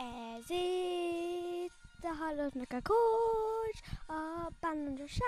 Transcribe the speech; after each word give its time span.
Ez 0.00 0.50
itt 0.50 2.02
a 2.02 2.14
halottnak 2.24 2.72
a 2.72 2.80
kócs, 2.82 3.78
a 4.06 4.50
pannonosá. 4.60 5.24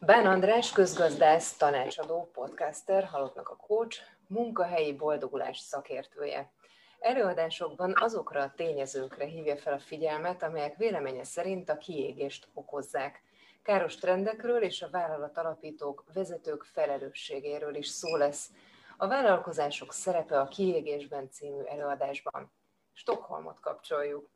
Bán 0.00 0.26
András, 0.26 0.72
közgazdász, 0.72 1.56
tanácsadó, 1.56 2.30
podcaster, 2.32 3.04
halottnak 3.04 3.48
a 3.48 3.56
coach, 3.56 3.98
munkahelyi 4.26 4.96
boldogulás 4.96 5.58
szakértője. 5.58 6.52
Előadásokban 6.98 7.92
azokra 7.96 8.42
a 8.42 8.52
tényezőkre 8.56 9.24
hívja 9.24 9.56
fel 9.56 9.72
a 9.72 9.78
figyelmet, 9.78 10.42
amelyek 10.42 10.76
véleménye 10.76 11.24
szerint 11.24 11.68
a 11.68 11.76
kiégést 11.76 12.48
okozzák. 12.54 13.22
Káros 13.62 13.94
trendekről 13.94 14.62
és 14.62 14.82
a 14.82 14.90
vállalat 14.90 15.38
alapítók, 15.38 16.04
vezetők 16.12 16.62
felelősségéről 16.62 17.74
is 17.74 17.86
szó 17.86 18.16
lesz. 18.16 18.50
A 18.96 19.06
vállalkozások 19.06 19.92
szerepe 19.92 20.40
a 20.40 20.48
kiégésben 20.48 21.30
című 21.30 21.62
előadásban. 21.62 22.52
Stockholmot 22.92 23.60
kapcsoljuk. 23.60 24.30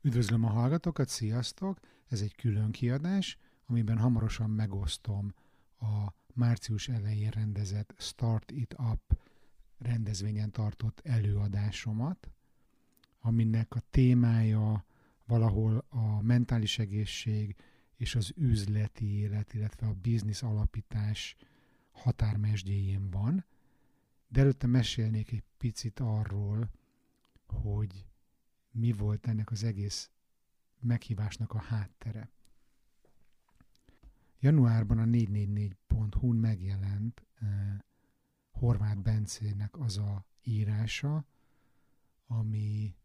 Üdvözlöm 0.00 0.44
a 0.44 0.48
hallgatókat, 0.48 1.08
sziasztok! 1.08 1.78
Ez 2.08 2.20
egy 2.20 2.34
külön 2.34 2.70
kiadás, 2.70 3.38
amiben 3.66 3.98
hamarosan 3.98 4.50
megosztom 4.50 5.34
a 5.80 6.06
március 6.34 6.88
elején 6.88 7.30
rendezett 7.30 7.94
Start 7.98 8.50
It 8.50 8.74
Up 8.92 9.18
rendezvényen 9.78 10.50
tartott 10.50 11.00
előadásomat, 11.04 12.30
aminek 13.20 13.74
a 13.74 13.80
témája 13.90 14.84
valahol 15.26 15.84
a 15.88 16.22
mentális 16.22 16.78
egészség 16.78 17.56
és 18.02 18.14
az 18.14 18.32
üzleti 18.36 19.06
élet, 19.06 19.54
illetve 19.54 19.86
a 19.86 19.94
biznisz 19.94 20.42
alapítás 20.42 21.36
határmesdjéjén 21.90 23.10
van, 23.10 23.44
de 24.28 24.40
előtte 24.40 24.66
mesélnék 24.66 25.32
egy 25.32 25.42
picit 25.56 26.00
arról, 26.00 26.70
hogy 27.46 28.06
mi 28.70 28.92
volt 28.92 29.26
ennek 29.26 29.50
az 29.50 29.64
egész 29.64 30.10
meghívásnak 30.80 31.52
a 31.52 31.58
háttere. 31.58 32.30
Januárban 34.40 34.98
a 34.98 35.04
444.hu-n 35.04 36.36
megjelent 36.36 37.26
eh, 37.34 37.78
Horváth 38.50 39.00
Bencének 39.00 39.78
az 39.78 39.98
a 39.98 40.26
írása, 40.42 41.24
ami 42.26 42.96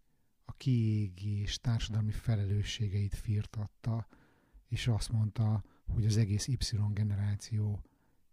a 0.45 0.53
kiégés 0.53 1.59
társadalmi 1.59 2.11
felelősségeit 2.11 3.15
firtatta, 3.15 4.07
és 4.67 4.87
azt 4.87 5.11
mondta, 5.11 5.63
hogy 5.93 6.05
az 6.05 6.17
egész 6.17 6.47
Y 6.47 6.57
generáció 6.93 7.83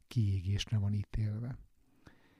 kiégésre 0.08 0.78
van 0.78 0.92
ítélve. 0.92 1.58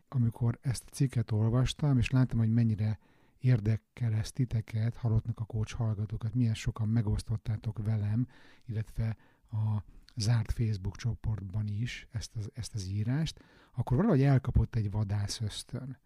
Amikor 0.08 0.58
ezt 0.60 0.84
a 0.86 0.90
cikket 0.90 1.30
olvastam, 1.30 1.98
és 1.98 2.10
láttam, 2.10 2.38
hogy 2.38 2.52
mennyire 2.52 2.98
érdekel 3.38 4.12
ez 4.12 4.32
titeket, 4.32 4.96
halottnak 4.96 5.40
a 5.40 5.44
kócs 5.44 5.72
hallgatókat, 5.72 6.34
milyen 6.34 6.54
sokan 6.54 6.88
megosztottátok 6.88 7.84
velem, 7.84 8.26
illetve 8.64 9.16
a 9.50 9.82
zárt 10.16 10.52
Facebook 10.52 10.96
csoportban 10.96 11.68
is 11.68 12.08
ezt 12.10 12.36
az, 12.36 12.50
ezt 12.54 12.74
az 12.74 12.86
írást, 12.86 13.40
akkor 13.72 13.96
valahogy 13.96 14.22
elkapott 14.22 14.74
egy 14.74 14.90
vadász 14.90 15.40
ösztön. 15.40 15.98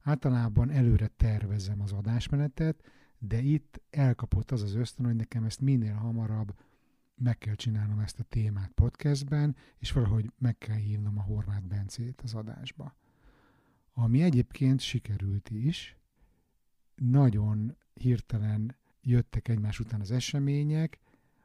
Általában 0.00 0.70
előre 0.70 1.06
tervezem 1.06 1.80
az 1.80 1.92
adásmenetet, 1.92 2.82
de 3.18 3.40
itt 3.40 3.80
elkapott 3.90 4.50
az 4.50 4.62
az 4.62 4.74
ösztön, 4.74 5.06
hogy 5.06 5.16
nekem 5.16 5.44
ezt 5.44 5.60
minél 5.60 5.94
hamarabb 5.94 6.54
meg 7.16 7.38
kell 7.38 7.54
csinálnom 7.54 7.98
ezt 7.98 8.20
a 8.20 8.22
témát 8.22 8.70
podcastben, 8.70 9.56
és 9.78 9.92
valahogy 9.92 10.32
meg 10.38 10.58
kell 10.58 10.76
hívnom 10.76 11.18
a 11.18 11.22
Horváth 11.22 11.66
Bencét 11.66 12.20
az 12.20 12.34
adásba. 12.34 12.94
Ami 13.92 14.22
egyébként 14.22 14.80
sikerült 14.80 15.50
is, 15.50 15.96
nagyon 16.94 17.76
hirtelen 17.94 18.76
jöttek 19.02 19.48
egymás 19.48 19.80
után 19.80 20.00
az 20.00 20.10
események, 20.10 20.98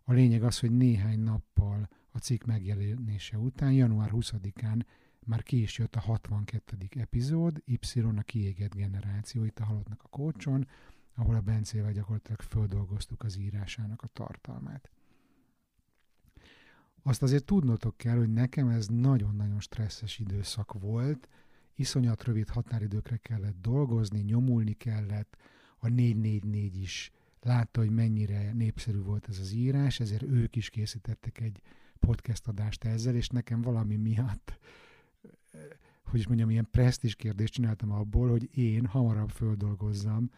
a 0.04 0.14
lényeg 0.14 0.44
az, 0.44 0.60
hogy 0.60 0.72
néhány 0.72 1.20
nappal 1.20 1.90
a 2.12 2.18
cikk 2.18 2.44
megjelenése 2.44 3.38
után, 3.38 3.72
január 3.74 4.10
20-án 4.14 4.82
már 5.26 5.44
ki 5.44 5.62
is 5.62 5.78
jött 5.78 5.96
a 5.96 6.00
62. 6.00 6.78
epizód, 6.90 7.62
Y 7.66 8.00
a 8.18 8.22
kiégett 8.22 8.76
generáció, 8.76 9.44
itt 9.44 9.60
a 9.60 9.66
halottnak 9.66 10.04
a 10.04 10.08
kócson, 10.08 10.68
ahol 11.16 11.36
a 11.36 11.42
Bencével 11.42 11.92
gyakorlatilag 11.92 12.42
földolgoztuk 12.42 13.24
az 13.24 13.38
írásának 13.38 14.02
a 14.02 14.08
tartalmát. 14.08 14.90
Azt 17.04 17.22
azért 17.22 17.46
tudnotok 17.46 17.98
kell, 17.98 18.18
hogy 18.18 18.34
nekem 18.34 18.68
ez 18.68 18.88
nagyon-nagyon 18.88 19.60
stresszes 19.60 20.20
időszak 20.20 20.74
volt, 20.74 21.28
iszonyat 21.76 22.24
rövid 22.24 22.50
határidőkre 22.50 23.18
kellett 23.18 23.62
dolgozni, 23.62 24.20
nyomulni 24.20 24.74
kellett, 24.74 25.38
a 25.78 25.88
444 25.88 26.82
is 26.82 27.12
látta, 27.42 27.80
hogy 27.80 27.90
mennyire 27.90 28.54
népszerű 28.54 29.02
volt 29.02 29.28
ez 29.30 29.40
az 29.40 29.52
írás, 29.52 30.00
ezért 30.00 30.24
ők 30.24 30.56
is 30.56 30.70
készítettek 30.70 31.40
egy 31.40 31.62
podcast 32.00 32.48
adást 32.48 32.84
ezzel, 32.84 33.16
és 33.16 33.28
nekem 33.28 33.62
valami 33.62 33.96
miatt, 33.96 34.60
hogy 36.04 36.20
is 36.20 36.28
mondjam, 36.28 36.50
ilyen 36.50 36.68
presztis 36.72 37.16
kérdést 37.16 37.54
csináltam 37.54 37.92
abból, 37.92 38.30
hogy 38.30 38.58
én 38.58 38.86
hamarabb 38.86 39.30
földolgozzam 39.30 40.32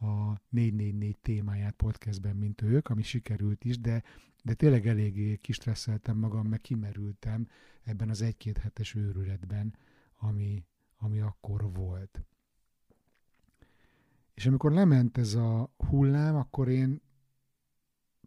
a 0.00 0.32
444 0.48 1.18
témáját 1.18 1.74
podcastben, 1.74 2.36
mint 2.36 2.62
ők, 2.62 2.88
ami 2.88 3.02
sikerült 3.02 3.64
is, 3.64 3.78
de, 3.78 4.02
de 4.48 4.54
tényleg 4.54 4.86
eléggé 4.86 5.36
kistresszeltem 5.36 6.16
magam, 6.16 6.46
meg 6.46 6.60
kimerültem 6.60 7.48
ebben 7.82 8.08
az 8.08 8.22
egy-két 8.22 8.58
hetes 8.58 8.94
őrületben, 8.94 9.74
ami, 10.18 10.64
ami 10.96 11.20
akkor 11.20 11.72
volt. 11.72 12.24
És 14.34 14.46
amikor 14.46 14.72
lement 14.72 15.18
ez 15.18 15.34
a 15.34 15.74
hullám, 15.76 16.36
akkor 16.36 16.68
én 16.68 17.00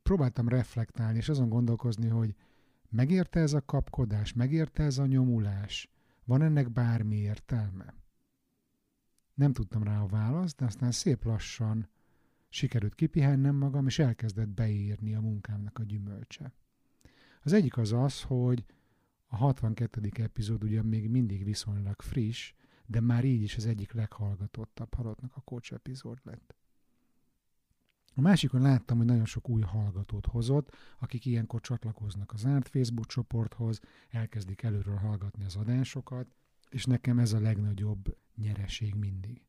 próbáltam 0.04 0.48
reflektálni, 0.48 1.18
és 1.18 1.30
azon 1.30 1.50
gondolkozni, 1.50 2.08
hogy 2.08 2.36
megérte 2.90 3.40
ez 3.40 3.53
a 3.53 3.66
kapkodás, 3.66 4.34
megérte 4.34 4.84
ez 4.84 4.98
a 4.98 5.06
nyomulás, 5.06 5.90
van 6.24 6.42
ennek 6.42 6.72
bármi 6.72 7.16
értelme? 7.16 7.94
Nem 9.34 9.53
tudtam 9.53 9.84
rá 9.84 10.02
a 10.02 10.08
választ, 10.08 10.58
de 10.58 10.66
aztán 10.66 10.92
szép 10.92 11.24
lassan 11.24 11.90
sikerült 12.52 12.96
kipihennem 12.96 13.56
magam, 13.56 13.88
és 13.88 14.00
elkezdett 14.00 14.48
beírni 14.48 15.16
a 15.16 15.22
munkámnak 15.22 15.80
a 15.80 15.84
gyümölcse. 15.84 16.54
Az 17.44 17.54
egyik 17.54 17.78
az 17.78 17.92
az, 17.92 18.22
hogy 18.22 18.66
a 19.28 19.36
62. 19.36 20.10
epizód 20.14 20.64
ugyan 20.64 20.86
még 20.86 21.10
mindig 21.10 21.44
viszonylag 21.44 22.02
friss, 22.02 22.54
de 22.86 23.00
már 23.00 23.24
így 23.24 23.42
is 23.42 23.58
az 23.58 23.66
egyik 23.66 23.92
leghallgatottabb 23.92 24.94
halottnak 24.94 25.36
a 25.36 25.42
coach 25.42 25.74
epizód 25.74 26.20
lett. 26.24 26.56
A 28.16 28.22
másikon 28.22 28.62
láttam, 28.62 28.98
hogy 28.98 29.06
nagyon 29.06 29.26
sok 29.26 29.50
új 29.50 29.62
hallgatót 29.62 30.26
hozott, 30.26 30.76
akik 31.00 31.26
ilyenkor 31.26 31.62
csatlakoznak 31.62 32.32
az 32.34 32.46
árt 32.46 32.68
Facebook 32.68 33.06
csoporthoz, 33.06 33.80
elkezdik 34.10 34.64
előről 34.64 34.96
hallgatni 34.96 35.44
az 35.44 35.56
adásokat, 35.56 36.28
és 36.70 36.86
nekem 36.86 37.20
ez 37.20 37.34
a 37.34 37.40
legnagyobb 37.40 38.18
nyereség 38.36 38.96
mindig. 38.96 39.42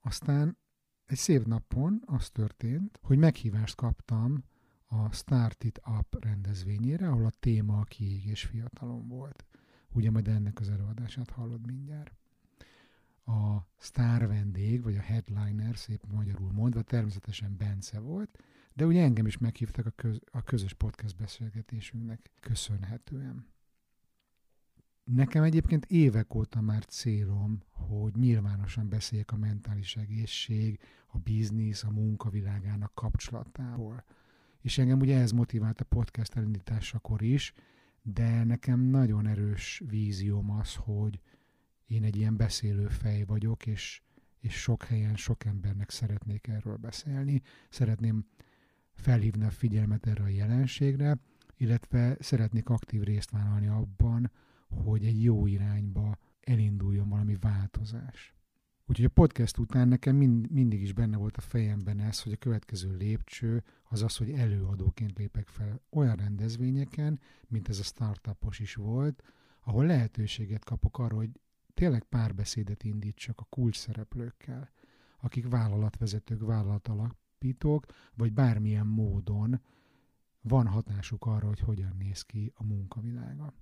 Aztán 0.00 0.58
egy 1.06 1.16
szép 1.16 1.46
napon 1.46 2.02
az 2.06 2.30
történt, 2.30 2.98
hogy 3.02 3.18
meghívást 3.18 3.74
kaptam 3.74 4.44
a 4.86 5.12
Start 5.12 5.64
It 5.64 5.80
Up 5.98 6.24
rendezvényére, 6.24 7.08
ahol 7.08 7.24
a 7.24 7.32
téma 7.40 7.78
a 7.78 7.84
kiégés 7.84 8.44
fiatalon 8.44 9.08
volt. 9.08 9.44
Ugye 9.92 10.10
majd 10.10 10.28
ennek 10.28 10.60
az 10.60 10.68
előadását 10.68 11.30
hallod 11.30 11.66
mindjárt. 11.66 12.14
A 13.24 13.58
sztár 13.76 14.26
vendég, 14.26 14.82
vagy 14.82 14.96
a 14.96 15.00
headliner, 15.00 15.76
szép 15.76 16.06
magyarul 16.12 16.52
mondva, 16.52 16.82
természetesen 16.82 17.56
Bence 17.56 18.00
volt, 18.00 18.38
de 18.72 18.86
ugye 18.86 19.02
engem 19.02 19.26
is 19.26 19.38
meghívtak 19.38 19.86
a, 19.86 19.90
köz, 19.90 20.20
a 20.30 20.42
közös 20.42 20.72
podcast 20.72 21.16
beszélgetésünknek 21.16 22.30
köszönhetően. 22.40 23.46
Nekem 25.14 25.42
egyébként 25.42 25.86
évek 25.86 26.34
óta 26.34 26.60
már 26.60 26.84
célom, 26.84 27.62
hogy 27.72 28.14
nyilvánosan 28.14 28.88
beszéljek 28.88 29.32
a 29.32 29.36
mentális 29.36 29.96
egészség, 29.96 30.78
a 31.06 31.18
biznisz, 31.18 31.84
a 31.84 31.90
munkavilágának 31.90 32.94
kapcsolatáról. 32.94 34.04
És 34.60 34.78
engem 34.78 35.00
ugye 35.00 35.18
ez 35.18 35.30
motivált 35.30 35.80
a 35.80 35.84
podcast 35.84 36.36
elindításakor 36.36 37.22
is, 37.22 37.52
de 38.02 38.44
nekem 38.44 38.80
nagyon 38.80 39.26
erős 39.26 39.82
vízióm 39.86 40.50
az, 40.50 40.74
hogy 40.74 41.20
én 41.86 42.04
egy 42.04 42.16
ilyen 42.16 42.36
beszélő 42.36 42.86
fej 42.88 43.24
vagyok, 43.24 43.66
és, 43.66 44.02
és 44.40 44.54
sok 44.54 44.82
helyen 44.82 45.16
sok 45.16 45.44
embernek 45.44 45.90
szeretnék 45.90 46.46
erről 46.46 46.76
beszélni. 46.76 47.42
Szeretném 47.68 48.26
felhívni 48.92 49.44
a 49.44 49.50
figyelmet 49.50 50.06
erre 50.06 50.22
a 50.22 50.28
jelenségre, 50.28 51.18
illetve 51.56 52.16
szeretnék 52.20 52.68
aktív 52.68 53.02
részt 53.02 53.30
vállalni 53.30 53.66
abban, 53.66 54.30
hogy 54.70 55.04
egy 55.04 55.22
jó 55.22 55.46
irányba 55.46 56.18
elinduljon 56.40 57.08
valami 57.08 57.36
változás. 57.40 58.34
Úgyhogy 58.86 59.04
a 59.04 59.20
podcast 59.20 59.58
után 59.58 59.88
nekem 59.88 60.16
mind, 60.16 60.50
mindig 60.50 60.82
is 60.82 60.92
benne 60.92 61.16
volt 61.16 61.36
a 61.36 61.40
fejemben 61.40 62.00
ez, 62.00 62.22
hogy 62.22 62.32
a 62.32 62.36
következő 62.36 62.96
lépcső 62.96 63.64
az 63.82 64.02
az, 64.02 64.16
hogy 64.16 64.30
előadóként 64.30 65.18
lépek 65.18 65.48
fel 65.48 65.80
olyan 65.90 66.16
rendezvényeken, 66.16 67.20
mint 67.48 67.68
ez 67.68 67.78
a 67.78 67.82
startupos 67.82 68.58
is 68.58 68.74
volt, 68.74 69.22
ahol 69.60 69.86
lehetőséget 69.86 70.64
kapok 70.64 70.98
arra, 70.98 71.16
hogy 71.16 71.30
tényleg 71.74 72.02
párbeszédet 72.02 72.82
indítsak 72.84 73.40
a 73.40 73.46
kulcs 73.48 73.76
szereplőkkel, 73.76 74.70
akik 75.20 75.48
vállalatvezetők, 75.48 76.40
vállalatalapítók, 76.40 77.86
vagy 78.14 78.32
bármilyen 78.32 78.86
módon 78.86 79.60
van 80.40 80.66
hatásuk 80.66 81.26
arra, 81.26 81.46
hogy 81.46 81.60
hogyan 81.60 81.94
néz 81.98 82.22
ki 82.22 82.52
a 82.54 82.64
munkavilága. 82.64 83.54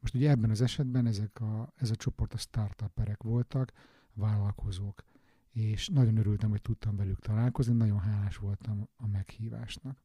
Most 0.00 0.14
ugye 0.14 0.30
ebben 0.30 0.50
az 0.50 0.60
esetben 0.60 1.06
ezek 1.06 1.40
a, 1.40 1.72
ez 1.76 1.90
a 1.90 1.96
csoport 1.96 2.34
a 2.34 2.38
startuperek 2.38 3.22
voltak, 3.22 3.72
vállalkozók, 4.14 5.04
és 5.52 5.88
nagyon 5.88 6.16
örültem, 6.16 6.50
hogy 6.50 6.62
tudtam 6.62 6.96
velük 6.96 7.20
találkozni, 7.20 7.74
nagyon 7.74 7.98
hálás 7.98 8.36
voltam 8.36 8.88
a 8.96 9.06
meghívásnak. 9.06 9.98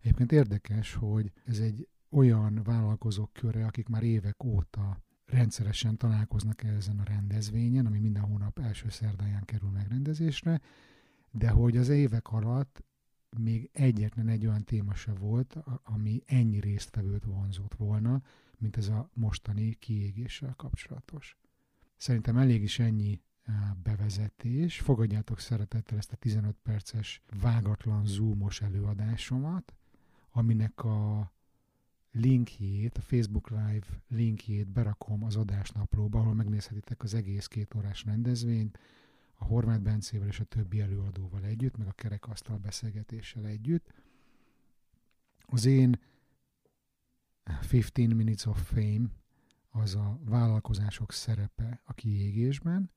Egyébként 0.00 0.32
érdekes, 0.32 0.94
hogy 0.94 1.32
ez 1.44 1.58
egy 1.58 1.88
olyan 2.10 2.62
vállalkozók 2.62 3.32
köre, 3.32 3.66
akik 3.66 3.88
már 3.88 4.02
évek 4.02 4.44
óta 4.44 5.00
rendszeresen 5.26 5.96
találkoznak 5.96 6.62
ezen 6.62 6.98
a 6.98 7.04
rendezvényen, 7.04 7.86
ami 7.86 7.98
minden 7.98 8.22
hónap 8.22 8.58
első 8.58 8.88
szerdáján 8.88 9.44
kerül 9.44 9.70
megrendezésre, 9.70 10.60
de 11.30 11.50
hogy 11.50 11.76
az 11.76 11.88
évek 11.88 12.28
alatt 12.28 12.84
még 13.38 13.70
egyetlen 13.72 14.28
egy 14.28 14.46
olyan 14.46 14.64
téma 14.64 14.94
se 14.94 15.12
volt, 15.12 15.56
ami 15.82 16.22
ennyi 16.26 16.60
résztvevőt 16.60 17.24
vonzott 17.24 17.74
volna, 17.74 18.22
mint 18.58 18.76
ez 18.76 18.88
a 18.88 19.10
mostani 19.12 19.74
kiégéssel 19.74 20.54
kapcsolatos. 20.56 21.36
Szerintem 21.96 22.36
elég 22.36 22.62
is 22.62 22.78
ennyi 22.78 23.20
bevezetés. 23.82 24.80
Fogadjátok 24.80 25.40
szeretettel 25.40 25.98
ezt 25.98 26.12
a 26.12 26.16
15 26.16 26.56
perces 26.62 27.22
vágatlan 27.40 28.06
zoomos 28.06 28.60
előadásomat, 28.60 29.74
aminek 30.30 30.84
a 30.84 31.32
linkjét, 32.12 32.98
a 32.98 33.00
Facebook 33.00 33.50
Live 33.50 33.86
linkjét 34.08 34.68
berakom 34.68 35.24
az 35.24 35.36
adásnaplóba, 35.36 36.18
ahol 36.18 36.34
megnézhetitek 36.34 37.02
az 37.02 37.14
egész 37.14 37.46
két 37.46 37.74
órás 37.74 38.04
rendezvényt, 38.04 38.78
a 39.36 39.44
Horváth 39.44 39.82
Bencével 39.82 40.28
és 40.28 40.40
a 40.40 40.44
többi 40.44 40.80
előadóval 40.80 41.44
együtt, 41.44 41.76
meg 41.76 41.86
a 41.86 41.92
kerekasztal 41.92 42.58
beszélgetéssel 42.58 43.46
együtt. 43.46 43.92
Az 45.46 45.64
én 45.64 46.00
15 47.68 48.14
Minutes 48.16 48.46
of 48.46 48.72
Fame 48.72 49.06
az 49.70 49.94
a 49.94 50.18
vállalkozások 50.24 51.12
szerepe 51.12 51.80
a 51.84 51.92
kiégésben, 51.92 52.90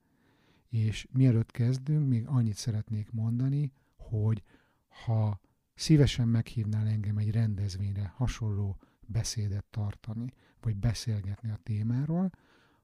és 0.69 1.07
mielőtt 1.11 1.51
kezdünk, 1.51 2.07
még 2.07 2.27
annyit 2.27 2.55
szeretnék 2.55 3.11
mondani, 3.11 3.71
hogy 3.95 4.43
ha 4.87 5.39
szívesen 5.73 6.27
meghívnál 6.27 6.87
engem 6.87 7.17
egy 7.17 7.31
rendezvényre 7.31 8.13
hasonló 8.15 8.77
beszédet 9.05 9.65
tartani, 9.65 10.33
vagy 10.61 10.75
beszélgetni 10.75 11.49
a 11.49 11.59
témáról, 11.63 12.31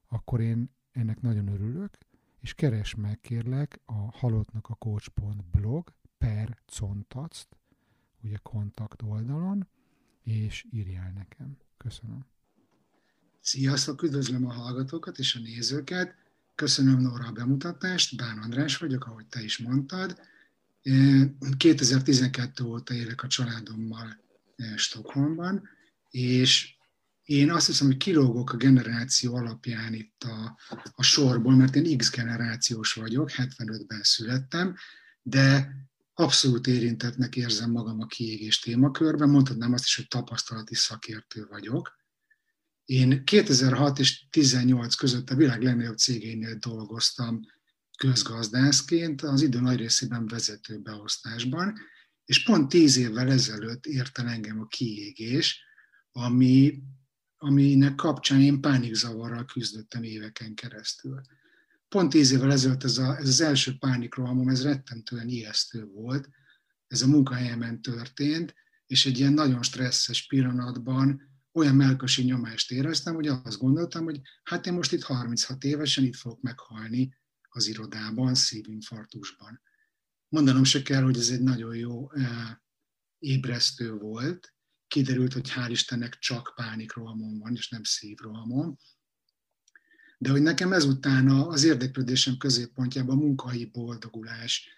akkor 0.08 0.40
én 0.40 0.70
ennek 0.90 1.20
nagyon 1.20 1.48
örülök, 1.48 1.98
és 2.46 2.54
keres 2.54 2.94
meg 2.94 3.20
kérlek 3.20 3.80
a 3.84 4.16
halottnak 4.16 4.68
a 4.68 4.74
coach.blog 4.74 5.92
per 6.18 6.58
contact, 6.78 7.48
ugye 8.22 8.36
kontakt 8.42 9.02
oldalon, 9.02 9.68
és 10.22 10.66
írjál 10.70 11.12
nekem. 11.12 11.56
Köszönöm. 11.76 12.26
Sziasztok, 13.40 14.02
üdvözlöm 14.02 14.46
a 14.46 14.52
hallgatókat 14.52 15.18
és 15.18 15.34
a 15.34 15.38
nézőket. 15.38 16.14
Köszönöm 16.54 17.00
Nóra 17.00 17.26
a 17.26 17.32
bemutatást, 17.32 18.16
Bán 18.16 18.38
András 18.38 18.76
vagyok, 18.76 19.06
ahogy 19.06 19.26
te 19.26 19.42
is 19.42 19.58
mondtad. 19.58 20.20
2012 21.56 22.64
óta 22.64 22.94
élek 22.94 23.22
a 23.22 23.26
családommal 23.26 24.16
Stockholmban, 24.76 25.68
és 26.10 26.75
én 27.26 27.50
azt 27.50 27.66
hiszem, 27.66 27.86
hogy 27.86 27.96
kilógok 27.96 28.52
a 28.52 28.56
generáció 28.56 29.34
alapján 29.34 29.94
itt 29.94 30.24
a, 30.24 30.58
a 30.94 31.02
sorból, 31.02 31.56
mert 31.56 31.76
én 31.76 31.98
X 31.98 32.10
generációs 32.10 32.92
vagyok, 32.92 33.30
75-ben 33.30 34.02
születtem, 34.02 34.76
de 35.22 35.74
abszolút 36.14 36.66
érintettnek 36.66 37.36
érzem 37.36 37.70
magam 37.70 38.00
a 38.00 38.06
kiégés 38.06 38.58
témakörben, 38.58 39.28
mondhatnám 39.28 39.72
azt 39.72 39.84
is, 39.84 39.96
hogy 39.96 40.08
tapasztalati 40.08 40.74
szakértő 40.74 41.46
vagyok. 41.50 41.96
Én 42.84 43.24
2006 43.24 43.98
és 43.98 44.26
2018 44.30 44.94
között 44.94 45.30
a 45.30 45.36
világ 45.36 45.62
legnagyobb 45.62 45.96
cégénél 45.96 46.54
dolgoztam 46.54 47.40
közgazdászként, 47.98 49.22
az 49.22 49.42
idő 49.42 49.60
nagy 49.60 49.76
részében 49.76 50.26
vezető 50.26 50.78
beosztásban, 50.78 51.78
és 52.24 52.42
pont 52.42 52.68
tíz 52.68 52.96
évvel 52.96 53.30
ezelőtt 53.30 53.86
ért 53.86 54.18
el 54.18 54.28
engem 54.28 54.60
a 54.60 54.66
kiégés, 54.66 55.64
ami, 56.12 56.82
aminek 57.36 57.94
kapcsán 57.94 58.40
én 58.40 58.60
pánikzavarral 58.60 59.44
küzdöttem 59.44 60.02
éveken 60.02 60.54
keresztül. 60.54 61.20
Pont 61.88 62.10
tíz 62.10 62.32
évvel 62.32 62.52
ezelőtt 62.52 62.84
ez, 62.84 62.98
a, 62.98 63.16
ez 63.16 63.28
az 63.28 63.40
első 63.40 63.76
pánikrohamom, 63.78 64.48
ez 64.48 64.62
rettentően 64.62 65.28
ijesztő 65.28 65.84
volt, 65.84 66.28
ez 66.86 67.02
a 67.02 67.06
munkahelyemen 67.06 67.82
történt, 67.82 68.54
és 68.86 69.06
egy 69.06 69.18
ilyen 69.18 69.32
nagyon 69.32 69.62
stresszes 69.62 70.26
pillanatban 70.26 71.22
olyan 71.52 71.74
melkosi 71.74 72.22
nyomást 72.22 72.70
éreztem, 72.70 73.14
hogy 73.14 73.26
azt 73.26 73.58
gondoltam, 73.58 74.04
hogy 74.04 74.20
hát 74.42 74.66
én 74.66 74.72
most 74.72 74.92
itt 74.92 75.02
36 75.02 75.64
évesen 75.64 76.04
itt 76.04 76.16
fogok 76.16 76.40
meghalni 76.40 77.16
az 77.48 77.66
irodában, 77.66 78.34
szívinfarktusban. 78.34 79.60
Mondanom 80.28 80.64
se 80.64 80.82
kell, 80.82 81.02
hogy 81.02 81.18
ez 81.18 81.28
egy 81.28 81.42
nagyon 81.42 81.76
jó 81.76 82.12
eh, 82.12 82.50
ébresztő 83.18 83.92
volt, 83.92 84.55
kiderült, 84.88 85.32
hogy 85.32 85.50
hál' 85.50 85.68
Istennek 85.70 86.18
csak 86.18 86.52
pánikrohamon 86.54 87.38
van, 87.38 87.54
és 87.54 87.68
nem 87.68 87.82
szívrohamon. 87.82 88.78
De 90.18 90.30
hogy 90.30 90.42
nekem 90.42 90.72
ezután 90.72 91.28
az 91.28 91.64
érdeklődésem 91.64 92.36
középpontjában 92.36 93.16
a 93.16 93.20
munkai 93.20 93.64
boldogulás, 93.64 94.68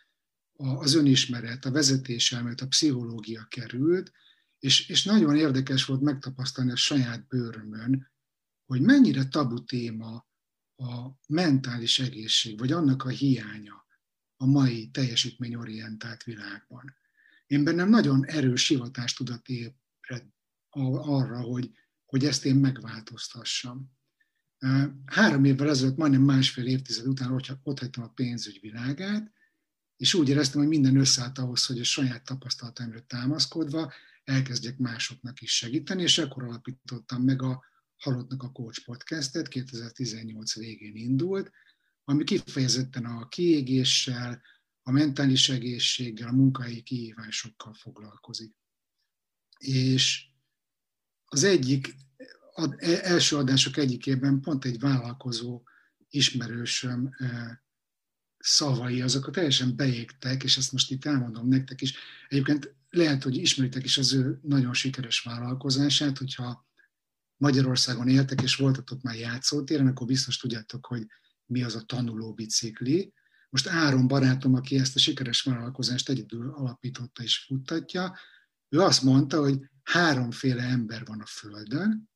az 0.57 0.95
önismeret, 0.95 1.65
a 1.65 1.71
vezetéselmélet, 1.71 2.61
a 2.61 2.67
pszichológia 2.67 3.47
került, 3.49 4.13
és, 4.59 4.89
és 4.89 5.05
nagyon 5.05 5.37
érdekes 5.37 5.85
volt 5.85 6.01
megtapasztalni 6.01 6.71
a 6.71 6.77
saját 6.77 7.27
bőrömön, 7.27 8.11
hogy 8.67 8.81
mennyire 8.81 9.25
tabu 9.25 9.65
téma 9.65 10.27
a 10.77 11.09
mentális 11.27 11.99
egészség, 11.99 12.59
vagy 12.59 12.73
annak 12.73 13.05
a 13.05 13.09
hiánya 13.09 13.87
a 14.37 14.47
mai 14.47 14.89
teljesítményorientált 14.89 16.23
világban. 16.23 16.97
Én 17.47 17.65
bennem 17.65 17.89
nagyon 17.89 18.25
erős 18.27 18.69
hivatástudat 18.69 19.49
arra, 21.01 21.41
hogy, 21.41 21.71
hogy 22.05 22.25
ezt 22.25 22.45
én 22.45 22.57
megváltoztassam. 22.57 23.97
Három 25.05 25.45
évvel 25.45 25.69
ezelőtt, 25.69 25.97
majdnem 25.97 26.23
másfél 26.23 26.67
évtized 26.67 27.07
után 27.07 27.33
ott 27.63 27.79
hagytam 27.79 28.05
a 28.05 28.09
pénzügy 28.09 28.61
világát, 28.61 29.33
és 29.97 30.15
úgy 30.15 30.29
éreztem, 30.29 30.61
hogy 30.61 30.69
minden 30.69 30.97
összeállt 30.97 31.39
ahhoz, 31.39 31.67
hogy 31.67 31.81
a 31.81 31.85
saját 31.85 32.25
tapasztalataimra 32.25 33.01
támaszkodva 33.01 33.93
elkezdjek 34.25 34.79
másoknak 34.79 35.41
is 35.41 35.57
segíteni, 35.57 36.03
és 36.03 36.19
akkor 36.19 36.43
alapítottam 36.43 37.23
meg 37.23 37.43
a 37.43 37.65
Halottnak 37.97 38.43
a 38.43 38.53
Coach 38.53 38.85
podcastet, 38.85 39.49
2018 39.49 40.55
végén 40.55 40.97
indult, 40.97 41.51
ami 42.05 42.25
kifejezetten 42.25 43.05
a 43.05 43.29
kiégéssel, 43.29 44.43
a 44.83 44.91
mentális 44.91 45.49
egészséggel, 45.49 46.29
a 46.29 46.33
munkai 46.33 46.83
kihívásokkal 46.83 47.75
foglalkozik. 47.75 48.55
És 49.59 50.27
az 51.25 51.45
egyik 51.45 51.95
ad, 52.55 52.75
e, 52.79 52.99
első 53.03 53.37
adások 53.37 53.77
egyikében 53.77 54.41
pont 54.41 54.65
egy 54.65 54.79
vállalkozó 54.79 55.63
ismerősöm 56.09 57.11
szavai, 58.39 59.03
azok 59.03 59.31
teljesen 59.31 59.77
beégtek, 59.77 60.43
és 60.43 60.57
ezt 60.57 60.73
most 60.73 60.91
itt 60.91 61.05
elmondom 61.05 61.49
nektek 61.49 61.81
is. 61.81 61.95
Egyébként 62.29 62.75
lehet, 62.91 63.23
hogy 63.23 63.37
ismeritek 63.37 63.85
is 63.85 63.99
az 63.99 64.13
ő 64.13 64.39
nagyon 64.43 64.75
sikeres 64.75 65.21
vállalkozását, 65.21 66.19
hogyha 66.19 66.67
Magyarországon 67.37 68.09
éltek, 68.09 68.43
és 68.43 68.57
voltatok 68.57 69.03
már 69.03 69.15
játszótéren, 69.15 69.87
akkor 69.87 70.07
biztos 70.07 70.37
tudjátok, 70.37 70.87
hogy 70.87 71.07
mi 71.47 71.63
az 71.63 71.75
a 71.75 71.83
tanuló 71.83 72.35
bicikli. 72.35 73.13
Most 73.51 73.67
Áron 73.67 74.07
barátom, 74.07 74.55
aki 74.55 74.79
ezt 74.79 74.97
a 74.97 74.99
sikeres 74.99 75.43
vállalkozást 75.43 76.09
egyedül 76.09 76.51
alapította 76.51 77.23
és 77.23 77.45
futtatja, 77.47 78.17
ő 78.69 78.81
azt 78.81 79.03
mondta, 79.03 79.41
hogy 79.41 79.61
háromféle 79.83 80.63
ember 80.63 81.05
van 81.05 81.21
a 81.21 81.27
Földön, 81.27 82.11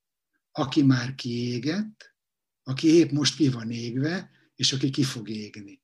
aki 0.52 0.82
már 0.82 1.14
kiégett, 1.14 2.14
aki 2.62 2.88
épp 2.88 3.10
most 3.10 3.36
ki 3.36 3.48
van 3.48 3.70
égve, 3.70 4.30
és 4.54 4.72
aki 4.72 4.90
ki 4.90 5.02
fog 5.02 5.28
égni. 5.28 5.82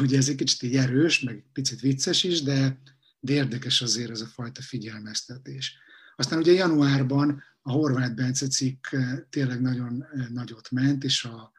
Ugye 0.00 0.16
ez 0.16 0.28
egy 0.28 0.36
kicsit 0.36 0.62
így 0.62 0.76
erős, 0.76 1.20
meg 1.20 1.44
picit 1.52 1.80
vicces 1.80 2.22
is, 2.22 2.42
de, 2.42 2.80
de 3.20 3.32
érdekes 3.32 3.82
azért 3.82 4.10
ez 4.10 4.20
a 4.20 4.26
fajta 4.26 4.62
figyelmeztetés. 4.62 5.76
Aztán 6.16 6.38
ugye 6.38 6.52
januárban 6.52 7.42
a 7.62 7.72
Horváth 7.72 8.14
Bence 8.14 8.46
cikk 8.46 8.86
eh, 8.90 9.18
tényleg 9.30 9.60
nagyon 9.60 10.02
eh, 10.02 10.28
nagyot 10.28 10.70
ment, 10.70 11.04
és 11.04 11.24
a, 11.24 11.52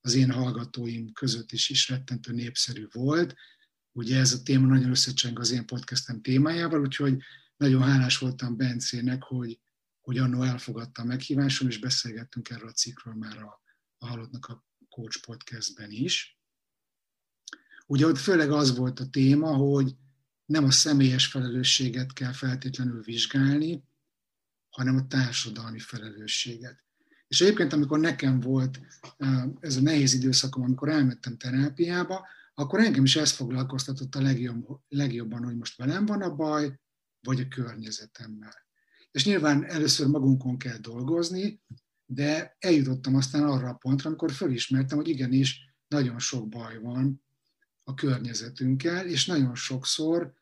az 0.00 0.14
én 0.14 0.30
hallgatóim 0.30 1.12
között 1.12 1.52
is, 1.52 1.68
is 1.68 1.88
rettentő 1.88 2.32
népszerű 2.32 2.86
volt. 2.92 3.34
Ugye 3.92 4.18
ez 4.18 4.32
a 4.32 4.42
téma 4.42 4.66
nagyon 4.66 4.90
összecseng 4.90 5.38
az 5.38 5.50
én 5.50 5.66
podcastem 5.66 6.20
témájával, 6.20 6.80
úgyhogy 6.80 7.22
nagyon 7.62 7.82
hálás 7.82 8.18
voltam 8.18 8.56
Bencének, 8.56 9.22
hogy, 9.22 9.60
hogy 10.00 10.18
annó 10.18 10.42
elfogadta 10.42 11.02
a 11.02 11.04
meghívásom, 11.04 11.68
és 11.68 11.78
beszélgettünk 11.78 12.50
erről 12.50 12.68
a 12.68 12.72
cikkről 12.72 13.14
már 13.14 13.38
a, 13.38 13.62
a 13.98 14.06
Halottnak 14.06 14.46
a 14.46 14.64
Coach 14.88 15.24
podcastben 15.26 15.90
is. 15.90 16.40
Ugye 17.86 18.06
ott 18.06 18.18
főleg 18.18 18.50
az 18.50 18.76
volt 18.76 19.00
a 19.00 19.08
téma, 19.08 19.54
hogy 19.54 19.96
nem 20.44 20.64
a 20.64 20.70
személyes 20.70 21.26
felelősséget 21.26 22.12
kell 22.12 22.32
feltétlenül 22.32 23.02
vizsgálni, 23.02 23.84
hanem 24.70 24.96
a 24.96 25.06
társadalmi 25.06 25.78
felelősséget. 25.78 26.84
És 27.28 27.40
egyébként, 27.40 27.72
amikor 27.72 27.98
nekem 27.98 28.40
volt 28.40 28.80
ez 29.60 29.76
a 29.76 29.80
nehéz 29.80 30.14
időszakom, 30.14 30.62
amikor 30.62 30.88
elmentem 30.88 31.36
terápiába, 31.36 32.26
akkor 32.54 32.80
engem 32.80 33.04
is 33.04 33.16
ez 33.16 33.30
foglalkoztatott 33.30 34.14
a 34.14 34.22
legjobb, 34.22 34.66
legjobban, 34.88 35.44
hogy 35.44 35.56
most 35.56 35.76
velem 35.76 36.06
van 36.06 36.22
a 36.22 36.34
baj, 36.34 36.80
vagy 37.22 37.40
a 37.40 37.48
környezetemmel. 37.48 38.66
És 39.10 39.24
nyilván 39.24 39.64
először 39.64 40.06
magunkon 40.06 40.58
kell 40.58 40.78
dolgozni, 40.78 41.62
de 42.06 42.56
eljutottam 42.58 43.14
aztán 43.14 43.42
arra 43.42 43.68
a 43.68 43.74
pontra, 43.74 44.08
amikor 44.08 44.32
felismertem, 44.32 44.98
hogy 44.98 45.08
igenis 45.08 45.74
nagyon 45.88 46.18
sok 46.18 46.48
baj 46.48 46.78
van 46.78 47.22
a 47.84 47.94
környezetünkkel, 47.94 49.06
és 49.06 49.26
nagyon 49.26 49.54
sokszor 49.54 50.34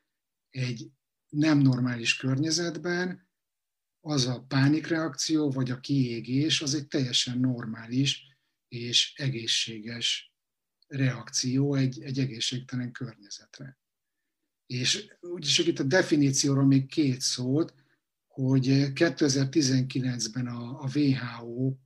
egy 0.51 0.91
nem 1.29 1.59
normális 1.59 2.17
környezetben 2.17 3.29
az 4.01 4.27
a 4.27 4.43
pánikreakció 4.43 5.51
vagy 5.51 5.71
a 5.71 5.81
kiégés 5.81 6.63
az 6.63 6.75
egy 6.75 6.87
teljesen 6.87 7.39
normális 7.39 8.39
és 8.69 9.13
egészséges 9.17 10.35
reakció 10.87 11.75
egy, 11.75 12.03
egy 12.03 12.19
egészségtelen 12.19 12.93
környezetre. 12.93 13.80
És 14.71 15.11
úgyis 15.21 15.59
itt 15.59 15.79
a 15.79 15.83
definícióról 15.83 16.65
még 16.65 16.87
két 16.87 17.21
szót, 17.21 17.75
hogy 18.27 18.67
2019-ben 18.95 20.47
a, 20.47 20.83
a 20.83 20.89
WHO 20.95 21.77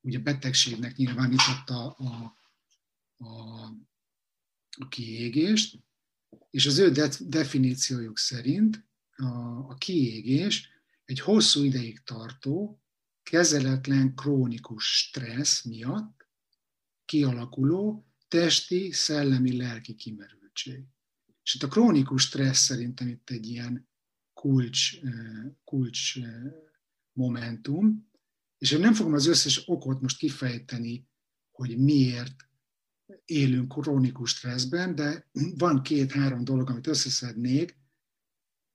ugye 0.00 0.18
betegségnek 0.18 0.96
nyilvánította 0.96 1.90
a, 1.90 2.36
a, 3.16 3.26
a 4.78 4.88
kiégést, 4.88 5.78
és 6.50 6.66
az 6.66 6.78
ő 6.78 6.90
de, 6.90 7.08
definíciójuk 7.20 8.18
szerint 8.18 8.86
a, 9.16 9.26
a 9.68 9.74
kiégés 9.74 10.68
egy 11.04 11.20
hosszú 11.20 11.62
ideig 11.62 12.02
tartó, 12.02 12.82
kezeletlen 13.22 14.14
krónikus 14.14 14.84
stressz 14.84 15.64
miatt 15.64 16.26
kialakuló 17.04 18.06
testi, 18.28 18.92
szellemi, 18.92 19.56
lelki 19.56 19.94
kimerültség. 19.94 20.84
És 21.48 21.54
itt 21.54 21.62
a 21.62 21.68
krónikus 21.68 22.22
stressz 22.22 22.64
szerintem 22.64 23.08
itt 23.08 23.30
egy 23.30 23.46
ilyen 23.46 23.88
kulcs, 24.32 25.00
kulcs 25.64 26.18
momentum, 27.12 28.10
és 28.58 28.70
én 28.70 28.80
nem 28.80 28.94
fogom 28.94 29.12
az 29.12 29.26
összes 29.26 29.68
okot 29.68 30.00
most 30.00 30.18
kifejteni, 30.18 31.08
hogy 31.50 31.78
miért 31.78 32.48
élünk 33.24 33.68
krónikus 33.68 34.30
stresszben, 34.30 34.94
de 34.94 35.30
van 35.56 35.82
két-három 35.82 36.44
dolog, 36.44 36.70
amit 36.70 36.86
összeszednék, 36.86 37.78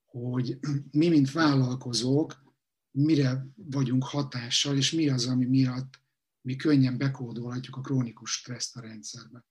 hogy 0.06 0.60
mi, 0.92 1.08
mint 1.08 1.32
vállalkozók, 1.32 2.56
mire 2.92 3.48
vagyunk 3.56 4.03
hatással, 4.03 4.77
és 4.77 4.92
mi 4.92 5.10
az, 5.10 5.27
ami 5.27 5.46
miatt 5.46 6.01
mi 6.42 6.56
könnyen 6.56 6.98
bekódolhatjuk 6.98 7.75
a 7.75 7.82
krónikus 7.82 8.32
stresszt 8.32 8.75
a 8.75 8.82
rendszerbe. 8.82 9.46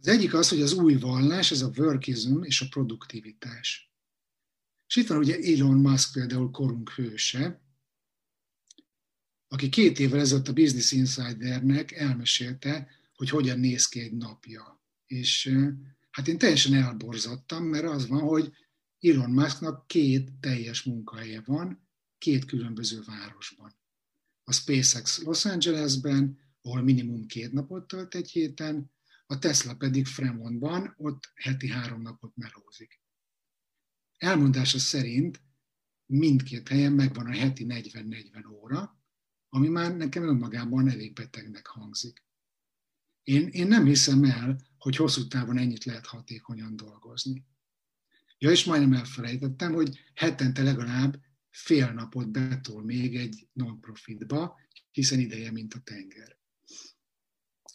Az 0.00 0.08
egyik 0.08 0.34
az, 0.34 0.48
hogy 0.48 0.62
az 0.62 0.72
új 0.72 0.94
vallás, 0.94 1.50
ez 1.50 1.62
a 1.62 1.70
workism 1.76 2.42
és 2.42 2.60
a 2.60 2.68
produktivitás. 2.68 3.92
És 4.86 4.96
itt 4.96 5.06
van 5.06 5.18
ugye 5.18 5.38
Elon 5.38 5.76
Musk 5.76 6.12
például 6.12 6.50
korunk 6.50 6.90
hőse, 6.90 7.62
aki 9.48 9.68
két 9.68 9.98
évvel 9.98 10.20
ezelőtt 10.20 10.48
a 10.48 10.52
Business 10.52 10.92
Insidernek 10.92 11.92
elmesélte, 11.92 12.88
hogy 13.14 13.28
hogyan 13.28 13.58
néz 13.58 13.88
ki 13.88 14.00
egy 14.00 14.12
napja. 14.12 14.82
És 15.06 15.56
hát 16.10 16.28
én 16.28 16.38
teljesen 16.38 16.74
elborzadtam, 16.74 17.64
mert 17.64 17.84
az 17.84 18.06
van, 18.06 18.20
hogy 18.20 18.52
Elon 19.00 19.30
Musknak 19.30 19.86
két 19.86 20.32
teljes 20.40 20.82
munkahelye 20.82 21.42
van, 21.46 21.88
két 22.18 22.44
különböző 22.44 23.02
városban. 23.06 23.74
A 24.44 24.52
SpaceX 24.52 25.22
Los 25.22 25.44
Angelesben, 25.44 26.38
ahol 26.62 26.82
minimum 26.82 27.26
két 27.26 27.52
napot 27.52 27.86
tölt 27.86 28.14
egy 28.14 28.30
héten, 28.30 28.90
a 29.30 29.38
Tesla 29.38 29.76
pedig 29.76 30.06
Fremontban, 30.06 30.94
ott 30.96 31.32
heti 31.34 31.68
három 31.68 32.02
napot 32.02 32.36
melózik. 32.36 33.00
Elmondása 34.16 34.78
szerint 34.78 35.42
mindkét 36.06 36.68
helyen 36.68 36.92
megvan 36.92 37.26
a 37.26 37.32
heti 37.32 37.66
40-40 37.68 38.50
óra, 38.52 38.98
ami 39.48 39.68
már 39.68 39.96
nekem 39.96 40.22
önmagában 40.22 40.88
elég 40.88 41.12
betegnek 41.12 41.66
hangzik. 41.66 42.24
Én, 43.22 43.48
én 43.48 43.66
nem 43.66 43.84
hiszem 43.84 44.24
el, 44.24 44.60
hogy 44.78 44.96
hosszú 44.96 45.26
távon 45.26 45.58
ennyit 45.58 45.84
lehet 45.84 46.06
hatékonyan 46.06 46.76
dolgozni. 46.76 47.44
Ja, 48.38 48.50
és 48.50 48.64
majdnem 48.64 48.92
elfelejtettem, 48.92 49.72
hogy 49.72 50.00
hetente 50.14 50.62
legalább 50.62 51.20
fél 51.50 51.92
napot 51.92 52.30
betol 52.30 52.84
még 52.84 53.16
egy 53.16 53.48
non-profitba, 53.52 54.60
hiszen 54.90 55.18
ideje, 55.18 55.50
mint 55.50 55.74
a 55.74 55.80
tenger. 55.80 56.39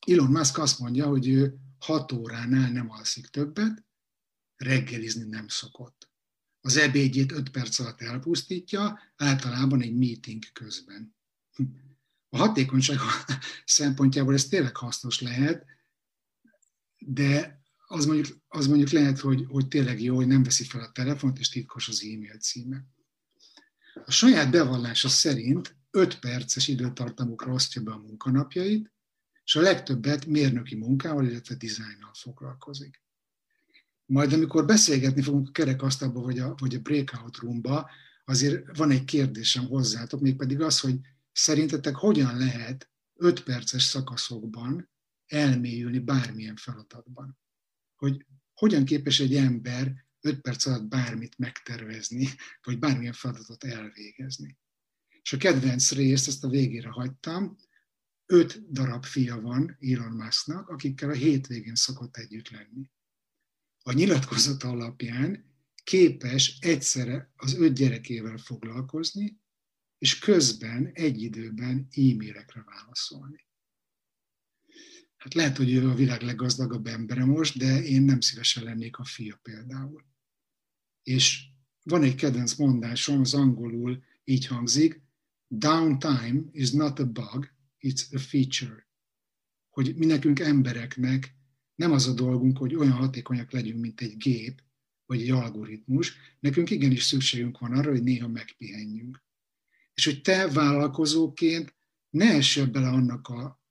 Elon 0.06 0.32
Musk 0.32 0.58
azt 0.58 0.80
mondja, 0.80 1.08
hogy 1.08 1.28
ő 1.28 1.56
hat 1.80 2.12
óránál 2.12 2.72
nem 2.72 2.90
alszik 2.90 3.28
többet, 3.28 3.86
reggelizni 4.56 5.24
nem 5.24 5.48
szokott. 5.48 6.10
Az 6.62 6.78
ebédjét 6.78 7.32
öt 7.32 7.50
perc 7.50 7.80
alatt 7.80 8.02
elpusztítja, 8.02 9.00
általában 9.16 9.82
egy 9.82 9.96
meeting 9.96 10.44
közben. 10.54 11.16
A 12.30 12.38
hatékonyság 12.38 12.98
szempontjából 13.66 14.34
ez 14.34 14.48
tényleg 14.48 14.76
hasznos 14.76 15.22
lehet, 15.22 15.66
de 16.98 17.62
az 17.88 18.06
mondjuk, 18.06 18.38
az 18.48 18.68
mondjuk 18.68 18.90
lehet, 18.90 19.20
hogy, 19.20 19.46
hogy 19.48 19.68
tényleg 19.68 20.02
jó, 20.02 20.16
hogy 20.16 20.28
nem 20.28 20.44
veszi 20.44 20.64
fel 20.64 20.82
a 20.82 20.92
telefont, 20.92 21.40
és 21.40 21.50
titkos 21.50 21.88
az 21.88 22.04
e-mail 22.04 22.38
címe. 22.38 22.86
A 24.06 24.12
saját 24.12 24.52
bevallása 24.52 25.10
szerint 25.10 25.76
5 25.92 26.20
perces 26.20 26.68
időtartamukra 26.68 27.52
osztja 27.54 27.82
be 27.82 27.92
a 27.92 27.98
munkanapjait, 27.98 28.94
és 29.46 29.56
a 29.56 29.62
legtöbbet 29.62 30.26
mérnöki 30.26 30.76
munkával, 30.76 31.26
illetve 31.26 31.56
dizájnnal 31.56 32.14
foglalkozik. 32.14 33.04
Majd 34.06 34.34
amikor 34.34 34.66
beszélgetni 34.66 35.22
fogunk 35.22 35.48
a 35.48 35.52
kerekasztalba 35.52 36.22
vagy 36.22 36.40
a, 36.40 36.56
vagy 36.58 36.76
a 36.76 36.80
breakout 36.80 37.38
roomba, 37.38 37.90
azért 38.26 38.78
van 38.78 38.92
egy 38.92 39.04
kérdésem 39.04 39.66
hozzátok, 39.66 40.22
mégpedig 40.22 40.62
az, 40.62 40.80
hogy 40.80 41.00
szerintetek 41.32 41.96
hogyan 41.96 42.38
lehet 42.38 42.90
5 43.16 43.44
perces 43.44 43.84
szakaszokban 43.84 44.90
elmélyülni 45.26 46.00
bármilyen 46.00 46.56
feladatban? 46.56 47.38
Hogy 47.96 48.26
hogyan 48.54 48.86
képes 48.86 49.20
egy 49.20 49.36
ember 49.36 50.06
5 50.22 50.42
perc 50.42 50.66
alatt 50.66 50.84
bármit 50.84 51.38
megtervezni, 51.38 52.28
vagy 52.64 52.80
bármilyen 52.80 53.14
feladatot 53.14 53.64
elvégezni. 53.64 54.58
És 55.22 55.34
a 55.34 55.38
kedvenc 55.38 55.92
részt, 55.92 56.28
ezt 56.28 56.44
a 56.44 56.50
végére 56.50 56.90
hagytam, 56.90 57.58
öt 58.26 58.72
darab 58.72 59.04
fia 59.04 59.42
van 59.42 59.78
Elon 59.80 60.12
Musknak, 60.12 60.70
akikkel 60.70 61.10
a 61.10 61.14
hétvégén 61.14 61.76
szokott 61.76 62.18
együtt 62.18 62.50
lenni. 62.50 62.90
A 63.84 63.92
nyilatkozata 63.92 64.70
alapján 64.70 65.54
képes 65.84 66.58
egyszerre 66.60 67.32
az 67.36 67.54
öt 67.54 67.74
gyerekével 67.74 68.38
foglalkozni, 68.38 69.40
és 69.98 70.20
közben 70.20 70.92
egy 70.94 71.22
időben 71.22 71.88
e-mailekre 71.92 72.64
válaszolni. 72.66 73.48
Hát 75.18 75.34
lehet, 75.34 75.58
hogy 75.58 75.72
ő 75.72 75.90
a 75.90 75.96
világ 75.96 76.22
leggazdagabb 76.22 76.88
embere 76.88 77.26
most, 77.26 77.58
de 77.58 77.84
én 77.84 78.02
nem 78.02 78.20
szívesen 78.20 78.64
lennék 78.64 78.98
a 78.98 79.04
fia 79.04 79.40
például. 79.42 80.06
És 81.04 81.44
van 81.84 82.04
egy 82.04 82.16
kedvenc 82.16 82.56
mondásom, 82.56 83.20
az 83.20 83.34
angolul 83.34 84.04
így 84.24 84.46
hangzik, 84.46 85.02
downtime 85.48 86.42
is 86.52 86.72
not 86.72 87.00
a 87.00 87.12
bug, 87.12 87.55
it's 87.86 88.14
a 88.14 88.20
feature. 88.20 88.88
Hogy 89.70 89.96
mi 89.96 90.06
nekünk 90.06 90.40
embereknek 90.40 91.36
nem 91.76 91.92
az 91.92 92.08
a 92.08 92.14
dolgunk, 92.14 92.58
hogy 92.58 92.76
olyan 92.76 92.92
hatékonyak 92.92 93.52
legyünk, 93.52 93.80
mint 93.80 94.02
egy 94.02 94.18
gép, 94.18 94.64
vagy 95.06 95.22
egy 95.22 95.30
algoritmus, 95.30 96.16
nekünk 96.40 96.70
igenis 96.70 97.04
szükségünk 97.04 97.60
van 97.60 97.74
arra, 97.74 97.90
hogy 97.90 98.04
néha 98.04 98.28
megpihenjünk. 98.28 99.24
És 99.94 100.06
hogy 100.06 100.22
te 100.22 100.48
vállalkozóként 100.48 101.76
ne 102.10 102.26
essél 102.26 102.66
bele 102.66 102.88
annak 102.88 103.28
a, 103.28 103.62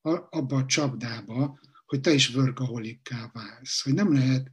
a, 0.00 0.10
abba 0.30 0.56
a 0.56 0.66
csapdába, 0.66 1.60
hogy 1.86 2.00
te 2.00 2.12
is 2.12 2.34
workaholikká 2.34 3.30
válsz. 3.32 3.82
Hogy 3.82 3.94
nem 3.94 4.12
lehet 4.12 4.52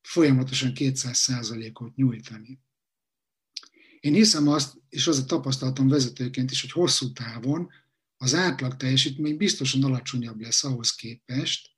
folyamatosan 0.00 0.72
200%-ot 0.74 1.94
nyújtani. 1.94 2.60
Én 4.00 4.12
hiszem 4.12 4.48
azt, 4.48 4.76
és 4.88 5.06
az 5.06 5.18
a 5.18 5.24
tapasztalatom 5.24 5.88
vezetőként 5.88 6.50
is, 6.50 6.60
hogy 6.60 6.70
hosszú 6.70 7.12
távon 7.12 7.70
az 8.20 8.34
átlag 8.34 8.76
teljesítmény 8.76 9.36
biztosan 9.36 9.84
alacsonyabb 9.84 10.40
lesz 10.40 10.64
ahhoz 10.64 10.94
képest, 10.94 11.76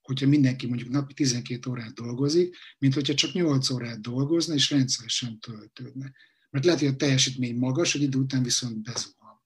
hogyha 0.00 0.26
mindenki 0.26 0.66
mondjuk 0.66 0.88
napi 0.88 1.14
12 1.14 1.70
órát 1.70 1.94
dolgozik, 1.94 2.56
mint 2.78 2.94
hogyha 2.94 3.14
csak 3.14 3.32
8 3.32 3.70
órát 3.70 4.00
dolgozna 4.00 4.54
és 4.54 4.70
rendszeresen 4.70 5.38
töltődne. 5.38 6.12
Mert 6.50 6.64
lehet, 6.64 6.80
hogy 6.80 6.88
a 6.88 6.96
teljesítmény 6.96 7.56
magas, 7.56 7.92
hogy 7.92 8.02
idő 8.02 8.18
után 8.18 8.42
viszont 8.42 8.82
bezuhan. 8.82 9.42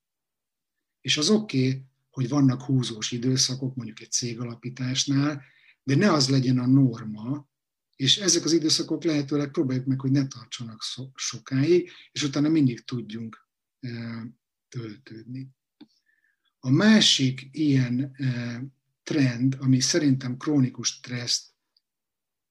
És 1.01 1.17
az 1.17 1.31
oké, 1.31 1.69
okay, 1.69 1.85
hogy 2.11 2.29
vannak 2.29 2.63
húzós 2.63 3.13
időszakok, 3.13 3.75
mondjuk 3.75 4.01
egy 4.01 4.11
cégalapításnál, 4.11 5.43
de 5.83 5.97
ne 5.97 6.13
az 6.13 6.29
legyen 6.29 6.59
a 6.59 6.67
norma, 6.67 7.49
és 7.97 8.17
ezek 8.17 8.45
az 8.45 8.53
időszakok 8.53 9.05
lehetőleg 9.05 9.51
próbáljuk 9.51 9.87
meg, 9.87 10.01
hogy 10.01 10.11
ne 10.11 10.27
tartsanak 10.27 10.83
sokáig, 11.15 11.91
és 12.13 12.23
utána 12.23 12.49
mindig 12.49 12.85
tudjunk 12.85 13.49
töltődni. 14.69 15.49
A 16.64 16.71
másik 16.71 17.49
ilyen 17.50 18.16
trend, 19.02 19.56
ami 19.61 19.80
szerintem 19.80 20.37
krónikus 20.37 20.88
stresszt 20.88 21.47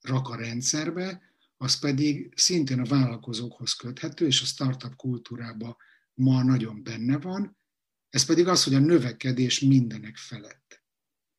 rak 0.01 0.29
a 0.29 0.35
rendszerbe, 0.35 1.21
az 1.57 1.79
pedig 1.79 2.33
szintén 2.35 2.79
a 2.79 2.85
vállalkozókhoz 2.85 3.73
köthető, 3.73 4.25
és 4.25 4.41
a 4.41 4.45
startup 4.45 4.95
kultúrában 4.95 5.75
ma 6.13 6.43
nagyon 6.43 6.83
benne 6.83 7.17
van, 7.17 7.57
ez 8.09 8.25
pedig 8.25 8.47
az, 8.47 8.63
hogy 8.63 8.73
a 8.73 8.79
növekedés 8.79 9.59
mindenek 9.59 10.17
felett. 10.17 10.83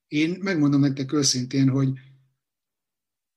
Én 0.07 0.39
megmondom 0.41 0.81
nektek 0.81 1.13
őszintén, 1.13 1.69
hogy 1.69 1.99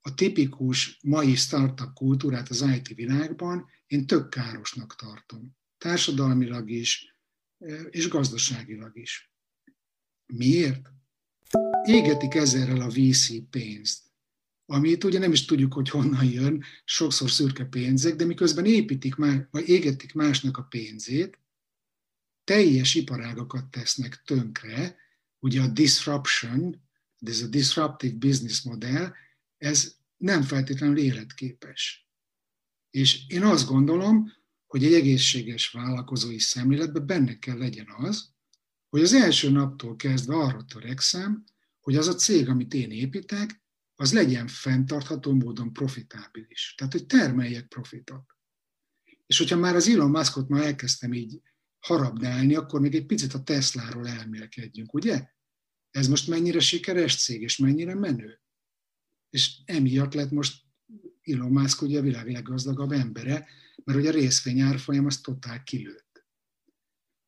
a 0.01 0.13
tipikus 0.13 1.00
mai 1.03 1.36
startup 1.36 1.94
kultúrát 1.94 2.50
az 2.50 2.62
IT 2.62 2.88
világban 2.88 3.70
én 3.88 4.08
tök 4.08 4.29
károsnak 4.29 4.96
tartom. 4.96 5.56
Társadalmilag 5.77 6.70
is, 6.70 7.17
és 7.90 8.08
gazdaságilag 8.08 8.98
is. 8.98 9.32
Miért? 10.26 10.90
Égetik 11.84 12.34
ezerrel 12.34 12.82
a 12.82 12.90
VC 12.90 13.50
pénzt, 13.50 14.08
amit 14.66 15.04
ugye 15.04 15.20
nem 15.20 15.32
is 15.32 15.46
tudjuk, 15.46 15.74
hogy 15.74 15.90
honnan 15.90 16.26
jön, 16.26 16.64
sokszor 16.86 17.32
szürke 17.32 17.66
pénzek, 17.66 18.16
de 18.16 18.26
miközben 18.26 18.66
építik 18.66 19.16
már, 19.16 19.48
vagy 19.52 19.70
égetik 19.70 20.14
másnak 20.14 20.58
a 20.58 20.64
pénzét, 20.64 21.40
teljes 22.44 22.96
iparágakat 22.96 23.72
tesznek 23.72 24.22
tönkre, 24.26 24.96
ugye 25.40 25.62
a 25.62 25.68
disruption, 25.68 26.82
ez 27.20 27.42
a 27.42 27.48
disruptive 27.48 28.16
business 28.16 28.62
model, 28.62 29.16
ez 29.58 29.96
nem 30.18 30.42
feltétlenül 30.42 30.98
életképes. 30.98 32.08
És 32.90 33.28
én 33.28 33.44
azt 33.44 33.68
gondolom, 33.68 34.32
hogy 34.68 34.84
egy 34.84 34.94
egészséges 34.94 35.72
vállalkozói 35.72 36.40
szemléletben 36.40 37.06
benne 37.06 37.40
kell 37.40 37.58
legyen 37.58 37.88
az, 37.98 38.36
hogy 38.90 39.02
az 39.02 39.14
első 39.14 39.50
naptól 39.50 39.96
kezdve 39.96 40.36
arra 40.36 40.64
törekszem, 40.64 41.44
hogy 41.80 41.96
az 41.96 42.08
a 42.08 42.16
cég, 42.16 42.50
amit 42.50 42.74
én 42.74 42.92
építek, 42.92 43.64
az 43.96 44.14
legyen 44.14 44.48
fenntartható 44.48 45.34
módon 45.34 45.74
profitábilis. 45.74 46.74
Tehát, 46.78 46.94
hogy 46.94 47.06
termeljek 47.06 47.68
profitot. 47.68 48.26
És 49.26 49.38
hogyha 49.38 49.58
már 49.58 49.76
az 49.76 49.88
Elon 49.88 50.10
Muskot 50.10 50.48
már 50.48 50.64
elkezdtem 50.64 51.14
így 51.14 51.42
harabdálni, 51.80 52.56
akkor 52.56 52.80
még 52.80 52.96
egy 52.96 53.06
picit 53.06 53.34
a 53.34 53.44
Tesláról 53.44 54.08
elmélkedjünk, 54.08 54.94
ugye? 54.94 55.28
Ez 55.92 56.08
most 56.08 56.28
mennyire 56.28 56.60
sikeres 56.60 57.24
cég, 57.24 57.42
és 57.42 57.58
mennyire 57.58 57.96
menő? 57.96 58.42
És 59.30 59.58
emiatt 59.66 60.14
lett 60.14 60.32
most 60.32 60.64
Elon 61.22 61.52
Musk 61.52 61.82
ugye 61.82 62.00
a 62.00 62.02
világ 62.02 62.32
leggazdagabb 62.32 62.92
embere, 62.92 63.48
mert 63.84 64.00
ugye 64.00 64.10
a 64.10 64.13
részvény 64.13 64.60
árfolyam 64.60 65.05
az 65.05 65.22
totál 65.22 65.63
kilőtt. 65.63 66.25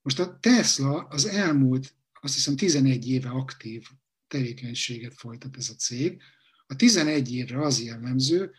Most 0.02 0.20
a 0.20 0.40
Tesla 0.40 0.98
az 0.98 1.26
elmúlt, 1.26 1.96
azt 2.22 2.34
hiszem 2.34 2.56
11 2.56 3.10
éve 3.10 3.30
aktív 3.30 3.88
tevékenységet 4.28 5.14
folytat 5.14 5.58
ez 5.58 5.70
a 5.70 5.76
cég. 5.76 6.22
A 6.66 6.76
11 6.76 7.34
évre 7.34 7.62
az 7.62 7.82
jellemző, 7.84 8.52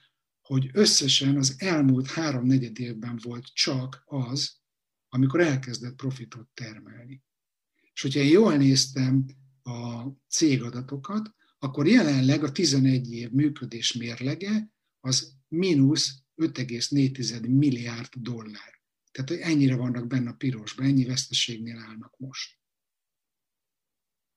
hogy 0.43 0.71
összesen 0.73 1.37
az 1.37 1.55
elmúlt 1.59 2.11
három 2.11 2.47
negyed 2.47 2.79
évben 2.79 3.19
volt 3.23 3.55
csak 3.55 4.03
az, 4.07 4.59
amikor 5.09 5.41
elkezdett 5.41 5.95
profitot 5.95 6.49
termelni. 6.55 7.23
És 7.93 8.03
hogyha 8.03 8.21
én 8.21 8.31
jól 8.31 8.57
néztem 8.57 9.27
a 9.63 10.07
cégadatokat, 10.29 11.35
akkor 11.59 11.87
jelenleg 11.87 12.45
a 12.45 12.53
11 12.53 13.13
év 13.13 13.31
működés 13.31 13.93
mérlege 13.93 14.73
az 15.01 15.33
mínusz 15.49 16.20
5,4 16.41 17.49
milliárd 17.59 18.15
dollár. 18.15 18.81
Tehát 19.13 19.43
ennyire 19.43 19.77
vannak 19.77 20.07
benne 20.07 20.31
a 20.31 20.35
pirosban, 20.35 20.87
ennyi 20.87 21.05
veszteségnél 21.05 21.79
állnak 21.79 22.19
most. 22.19 22.59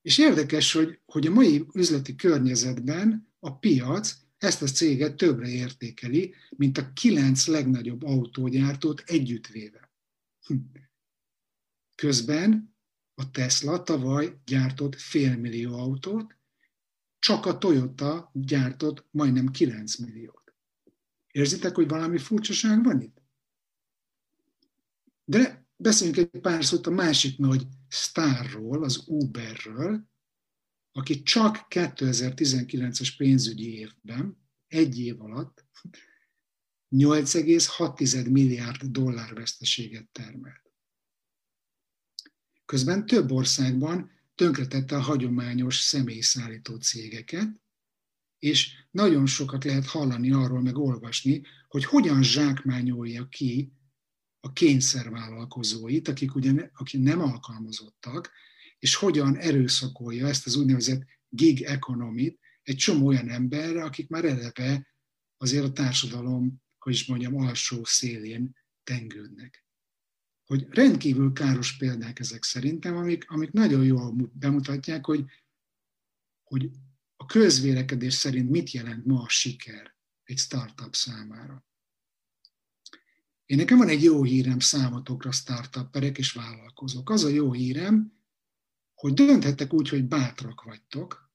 És 0.02 0.18
érdekes, 0.18 0.72
hogy, 0.72 1.00
hogy 1.04 1.26
a 1.26 1.30
mai 1.30 1.66
üzleti 1.74 2.14
környezetben 2.14 3.34
a 3.38 3.58
piac 3.58 4.16
ezt 4.36 4.62
a 4.62 4.66
céget 4.66 5.16
többre 5.16 5.48
értékeli, 5.48 6.34
mint 6.50 6.78
a 6.78 6.92
kilenc 6.92 7.46
legnagyobb 7.46 8.02
autógyártót 8.02 9.00
együttvéve. 9.00 9.92
Közben 12.02 12.76
a 13.14 13.30
Tesla 13.30 13.82
tavaly 13.82 14.40
gyártott 14.44 15.00
félmillió 15.00 15.78
autót, 15.78 16.36
csak 17.18 17.46
a 17.46 17.58
Toyota 17.58 18.30
gyártott 18.32 19.06
majdnem 19.10 19.48
9 19.48 19.96
milliót. 19.96 20.43
Érzitek, 21.34 21.74
hogy 21.74 21.88
valami 21.88 22.18
furcsaság 22.18 22.84
van 22.84 23.00
itt? 23.00 23.22
De 25.24 25.66
beszéljünk 25.76 26.18
egy 26.18 26.40
pár 26.40 26.64
szót 26.64 26.86
a 26.86 26.90
másik 26.90 27.38
nagy 27.38 27.66
sztárról, 27.88 28.84
az 28.84 29.02
Uberről, 29.06 30.08
aki 30.92 31.22
csak 31.22 31.66
2019-es 31.68 33.14
pénzügyi 33.16 33.78
évben, 33.78 34.38
egy 34.66 35.00
év 35.00 35.20
alatt 35.20 35.64
8,6 36.90 38.30
milliárd 38.30 38.82
dollár 38.84 39.34
veszteséget 39.34 40.08
termelt. 40.12 40.72
Közben 42.64 43.06
több 43.06 43.30
országban 43.30 44.10
tönkretette 44.34 44.96
a 44.96 45.00
hagyományos 45.00 45.80
személyszállító 45.80 46.76
cégeket, 46.76 47.63
és 48.44 48.72
nagyon 48.90 49.26
sokat 49.26 49.64
lehet 49.64 49.86
hallani 49.86 50.32
arról, 50.32 50.60
meg 50.60 50.78
olvasni, 50.78 51.42
hogy 51.68 51.84
hogyan 51.84 52.22
zsákmányolja 52.22 53.28
ki 53.28 53.72
a 54.40 54.52
kényszervállalkozóit, 54.52 56.08
akik 56.08 56.34
ugye 56.34 56.70
akik 56.74 57.00
nem 57.00 57.20
alkalmazottak, 57.20 58.30
és 58.78 58.94
hogyan 58.94 59.36
erőszakolja 59.36 60.26
ezt 60.26 60.46
az 60.46 60.56
úgynevezett 60.56 61.02
gig 61.28 61.62
economy 61.62 62.38
egy 62.62 62.76
csomó 62.76 63.06
olyan 63.06 63.28
emberre, 63.28 63.84
akik 63.84 64.08
már 64.08 64.24
eleve 64.24 64.86
azért 65.36 65.64
a 65.64 65.72
társadalom, 65.72 66.62
hogy 66.78 66.92
is 66.92 67.06
mondjam, 67.06 67.36
alsó 67.36 67.84
szélén 67.84 68.56
tengődnek. 68.82 69.66
Hogy 70.44 70.66
rendkívül 70.70 71.32
káros 71.32 71.76
példák 71.76 72.18
ezek 72.18 72.42
szerintem, 72.42 72.96
amik, 72.96 73.30
amik 73.30 73.50
nagyon 73.50 73.84
jól 73.84 74.30
bemutatják, 74.32 75.04
hogy, 75.04 75.24
hogy 76.42 76.70
a 77.24 77.26
közvélekedés 77.26 78.14
szerint 78.14 78.50
mit 78.50 78.70
jelent 78.70 79.04
ma 79.04 79.22
a 79.22 79.28
siker 79.28 79.96
egy 80.22 80.38
startup 80.38 80.94
számára. 80.94 81.66
Én 83.44 83.56
nekem 83.56 83.78
van 83.78 83.88
egy 83.88 84.02
jó 84.02 84.22
hírem 84.22 84.58
számotokra, 84.58 85.32
startupperek 85.32 86.18
és 86.18 86.32
vállalkozók. 86.32 87.10
Az 87.10 87.24
a 87.24 87.28
jó 87.28 87.52
hírem, 87.52 88.12
hogy 88.94 89.14
dönthettek 89.14 89.72
úgy, 89.72 89.88
hogy 89.88 90.04
bátrak 90.04 90.62
vagytok, 90.62 91.32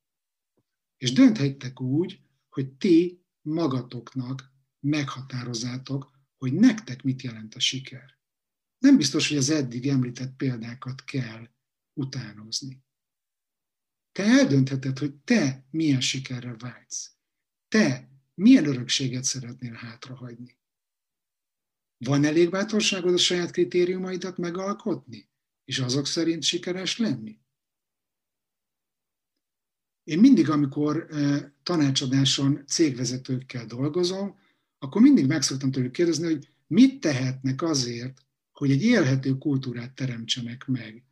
és 0.98 1.14
dönthettek 1.14 1.82
úgy, 1.82 2.22
hogy 2.50 2.72
ti 2.72 3.26
magatoknak 3.42 4.52
meghatározzátok, 4.80 6.12
hogy 6.38 6.54
nektek 6.54 7.04
mit 7.04 7.22
jelent 7.22 7.56
a 7.56 7.60
siker 7.60 8.20
nem 8.80 8.98
biztos, 8.98 9.28
hogy 9.28 9.38
az 9.38 9.50
eddig 9.50 9.88
említett 9.88 10.36
példákat 10.36 11.04
kell 11.04 11.50
utánozni. 11.94 12.84
Te 14.12 14.24
eldöntheted, 14.24 14.98
hogy 14.98 15.16
te 15.16 15.66
milyen 15.72 16.02
sikerre 16.02 16.56
vágysz. 16.58 17.12
Te 17.68 18.10
milyen 18.34 18.66
örökséget 18.66 19.24
szeretnél 19.24 19.74
hátrahagyni. 19.74 20.58
Van 21.98 22.26
elég 22.26 22.50
bátorságod 22.50 23.14
a 23.14 23.18
saját 23.18 23.52
kritériumaidat 23.52 24.38
megalkotni, 24.38 25.30
és 25.64 25.80
azok 25.80 26.08
szerint 26.08 26.44
sikeres 26.44 26.98
lenni? 26.98 27.40
Én 30.04 30.20
mindig, 30.20 30.50
amikor 30.50 31.08
tanácsadáson 31.64 32.66
cégvezetőkkel 32.68 33.66
dolgozom, 33.66 34.40
akkor 34.78 35.02
mindig 35.02 35.28
meg 35.28 35.42
szoktam 35.42 35.72
tőlük 35.72 35.92
kérdezni, 35.92 36.26
hogy 36.26 36.48
mit 36.68 37.00
tehetnek 37.00 37.62
azért, 37.62 38.26
hogy 38.52 38.72
egy 38.72 38.82
élhető 38.82 39.38
kultúrát 39.38 39.96
teremtsenek 39.96 40.66
meg 40.66 41.04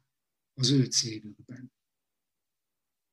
az 0.54 0.72
ő 0.72 0.84
cégükben. 0.86 1.72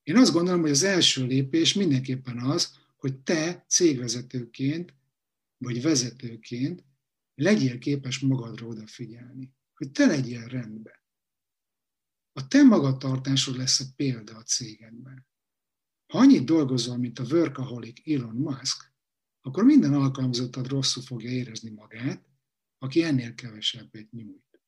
Én 0.04 0.16
azt 0.16 0.32
gondolom, 0.32 0.60
hogy 0.60 0.70
az 0.70 0.82
első 0.82 1.26
lépés 1.26 1.74
mindenképpen 1.74 2.38
az, 2.38 2.78
hogy 2.96 3.18
te 3.18 3.64
cégvezetőként 3.68 4.94
vagy 5.56 5.82
vezetőként 5.82 6.84
legyél 7.34 7.78
képes 7.78 8.18
magadra 8.18 8.66
odafigyelni, 8.66 9.52
hogy 9.74 9.90
te 9.90 10.06
legyél 10.06 10.46
rendben. 10.46 11.02
A 12.32 12.48
te 12.48 12.62
magatartásod 12.62 13.56
lesz 13.56 13.80
a 13.80 13.84
példa 13.96 14.36
a 14.36 14.42
cégedben. 14.42 15.26
Ha 16.12 16.18
annyit 16.18 16.44
dolgozol, 16.44 16.96
mint 16.96 17.18
a 17.18 17.24
workaholic 17.24 18.08
Elon 18.08 18.36
Musk, 18.36 18.92
akkor 19.40 19.64
minden 19.64 19.94
alkalmazottad 19.94 20.66
rosszul 20.66 21.02
fogja 21.02 21.30
érezni 21.30 21.70
magát, 21.70 22.28
aki 22.78 23.02
ennél 23.02 23.34
kevesebbet 23.34 24.10
nyújt. 24.10 24.60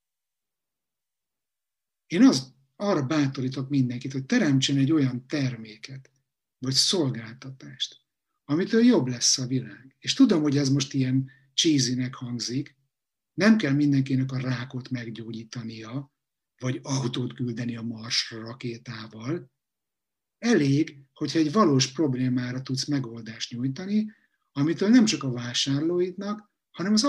Én 2.07 2.23
az, 2.23 2.55
arra 2.77 3.07
bátorítok 3.07 3.69
mindenkit, 3.69 4.13
hogy 4.13 4.27
teremtsen 4.27 4.77
egy 4.77 4.93
olyan 4.93 5.27
terméket, 5.27 6.11
vagy 6.59 6.73
szolgáltatást, 6.73 8.01
amitől 8.45 8.85
jobb 8.85 9.07
lesz 9.07 9.39
a 9.39 9.47
világ. 9.47 9.97
És 9.99 10.15
tudom, 10.15 10.43
hogy 10.43 10.57
ez 10.57 10.69
most 10.69 10.95
ilyen 10.95 11.31
cheesynek 11.55 12.15
hangzik, 12.15 12.77
nem 13.35 13.57
kell 13.57 13.73
mindenkinek 13.73 14.33
a 14.33 14.39
rákot 14.39 14.91
meggyógyítania, 14.91 16.13
vagy 16.59 16.81
autót 16.83 17.35
küldeni 17.35 17.77
a 17.77 17.83
Marsra 17.83 18.41
rakétával. 18.41 19.51
Elég, 20.39 21.05
hogyha 21.13 21.39
egy 21.39 21.53
valós 21.53 21.93
problémára 21.93 22.63
tudsz 22.63 22.85
megoldást 22.87 23.53
nyújtani, 23.53 24.13
amitől 24.53 24.89
nem 24.89 25.05
csak 25.05 25.23
a 25.23 25.33
vásárlóidnak, 25.33 26.51
hanem 26.71 26.93
az 26.93 27.05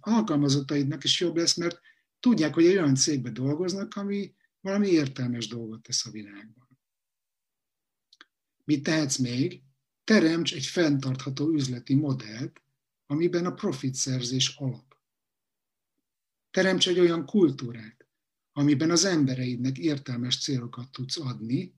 alkalmazottaidnak 0.00 1.04
is 1.04 1.20
jobb 1.20 1.36
lesz, 1.36 1.56
mert 1.56 1.80
tudják, 2.20 2.54
hogy 2.54 2.66
egy 2.66 2.76
olyan 2.76 2.94
cégben 2.94 3.32
dolgoznak, 3.32 3.96
ami 3.96 4.34
valami 4.60 4.88
értelmes 4.88 5.48
dolgot 5.48 5.82
tesz 5.82 6.06
a 6.06 6.10
világban. 6.10 6.68
Mit 8.64 8.82
tehetsz 8.82 9.16
még? 9.16 9.62
Teremts 10.04 10.54
egy 10.54 10.66
fenntartható 10.66 11.48
üzleti 11.48 11.94
modellt, 11.94 12.62
amiben 13.06 13.46
a 13.46 13.54
profitszerzés 13.54 14.54
alap. 14.56 14.96
Teremts 16.50 16.88
egy 16.88 16.98
olyan 16.98 17.26
kultúrát, 17.26 18.06
amiben 18.52 18.90
az 18.90 19.04
embereidnek 19.04 19.78
értelmes 19.78 20.42
célokat 20.42 20.90
tudsz 20.90 21.18
adni, 21.18 21.74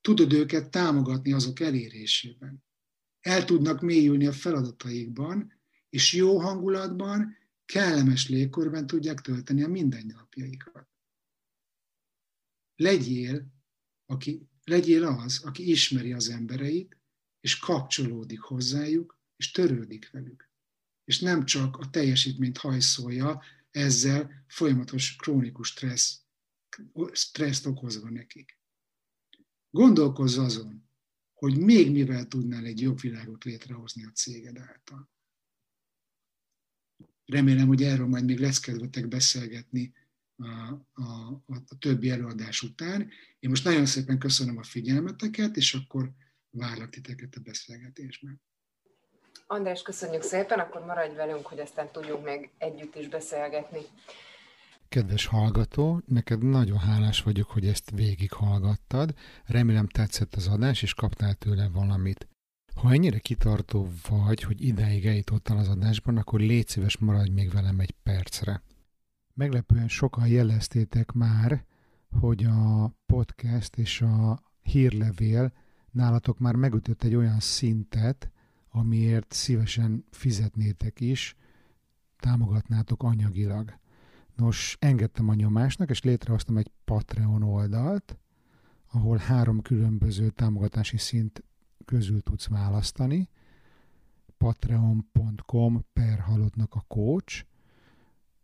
tudod 0.00 0.32
őket 0.32 0.70
támogatni 0.70 1.32
azok 1.32 1.60
elérésében. 1.60 2.64
El 3.20 3.44
tudnak 3.44 3.80
mélyülni 3.80 4.26
a 4.26 4.32
feladataikban, 4.32 5.52
és 5.88 6.12
jó 6.12 6.38
hangulatban, 6.38 7.36
kellemes 7.64 8.28
légkörben 8.28 8.86
tudják 8.86 9.20
tölteni 9.20 9.62
a 9.62 9.68
mindennapjaikat. 9.68 10.85
Legyél, 12.76 13.46
aki, 14.06 14.48
legyél 14.64 15.04
az, 15.04 15.42
aki 15.44 15.70
ismeri 15.70 16.12
az 16.12 16.28
embereit, 16.28 16.96
és 17.40 17.58
kapcsolódik 17.58 18.40
hozzájuk, 18.40 19.18
és 19.36 19.50
törődik 19.50 20.10
velük. 20.10 20.50
És 21.04 21.20
nem 21.20 21.44
csak 21.44 21.76
a 21.76 21.90
teljesítményt 21.90 22.58
hajszolja, 22.58 23.42
ezzel 23.70 24.44
folyamatos 24.46 25.16
krónikus 25.16 25.68
stressz, 25.68 26.20
stresszt 27.12 27.66
okozva 27.66 28.10
nekik. 28.10 28.58
Gondolkozz 29.70 30.38
azon, 30.38 30.88
hogy 31.32 31.58
még 31.58 31.90
mivel 31.90 32.28
tudnál 32.28 32.64
egy 32.64 32.80
jobb 32.80 33.00
világot 33.00 33.44
létrehozni 33.44 34.04
a 34.04 34.10
céged 34.10 34.58
által. 34.58 35.10
Remélem, 37.24 37.66
hogy 37.66 37.82
erről 37.82 38.06
majd 38.06 38.24
még 38.24 38.38
lesz 38.38 38.60
kedvetek 38.60 39.08
beszélgetni 39.08 39.94
a, 40.36 41.02
a, 41.02 41.42
a 41.46 41.78
többi 41.78 42.10
előadás 42.10 42.62
után. 42.62 43.00
Én 43.38 43.50
most 43.50 43.64
nagyon 43.64 43.86
szépen 43.86 44.18
köszönöm 44.18 44.58
a 44.58 44.62
figyelmeteket, 44.62 45.56
és 45.56 45.74
akkor 45.74 46.10
várlak 46.50 46.90
titeket 46.90 47.34
a 47.34 47.40
beszélgetésben. 47.40 48.40
András, 49.46 49.82
köszönjük 49.82 50.22
szépen, 50.22 50.58
akkor 50.58 50.84
maradj 50.84 51.14
velünk, 51.14 51.46
hogy 51.46 51.60
aztán 51.60 51.92
tudjunk 51.92 52.24
meg 52.24 52.50
együtt 52.58 52.94
is 52.94 53.08
beszélgetni. 53.08 53.80
Kedves 54.88 55.26
hallgató, 55.26 56.02
neked 56.06 56.42
nagyon 56.42 56.78
hálás 56.78 57.22
vagyok, 57.22 57.50
hogy 57.50 57.66
ezt 57.66 57.90
végighallgattad. 57.90 59.14
Remélem 59.44 59.88
tetszett 59.88 60.34
az 60.34 60.46
adás, 60.46 60.82
és 60.82 60.94
kaptál 60.94 61.34
tőle 61.34 61.68
valamit. 61.68 62.28
Ha 62.74 62.92
ennyire 62.92 63.18
kitartó 63.18 63.88
vagy, 64.08 64.42
hogy 64.42 64.64
ideig 64.64 65.06
eljutottál 65.06 65.56
az 65.56 65.68
adásban, 65.68 66.16
akkor 66.16 66.40
légy 66.40 66.68
szíves, 66.68 66.96
maradj 66.98 67.30
még 67.30 67.50
velem 67.50 67.80
egy 67.80 67.94
percre. 68.02 68.62
Meglepően 69.36 69.88
sokan 69.88 70.26
jeleztétek 70.26 71.12
már, 71.12 71.64
hogy 72.20 72.44
a 72.44 72.92
podcast 73.06 73.76
és 73.76 74.00
a 74.00 74.42
hírlevél 74.62 75.52
nálatok 75.90 76.38
már 76.38 76.54
megütött 76.54 77.02
egy 77.02 77.14
olyan 77.14 77.40
szintet, 77.40 78.30
amiért 78.68 79.32
szívesen 79.32 80.04
fizetnétek 80.10 81.00
is, 81.00 81.36
támogatnátok 82.16 83.02
anyagilag. 83.02 83.78
Nos, 84.34 84.76
engedtem 84.80 85.28
a 85.28 85.34
nyomásnak, 85.34 85.90
és 85.90 86.02
létrehoztam 86.02 86.56
egy 86.56 86.70
Patreon 86.84 87.42
oldalt, 87.42 88.18
ahol 88.92 89.16
három 89.16 89.62
különböző 89.62 90.30
támogatási 90.30 90.96
szint 90.96 91.44
közül 91.84 92.22
tudsz 92.22 92.46
választani. 92.46 93.28
patreon.com 94.38 95.84
per 95.92 96.18
halottnak 96.18 96.74
a 96.74 96.84
coach, 96.88 97.46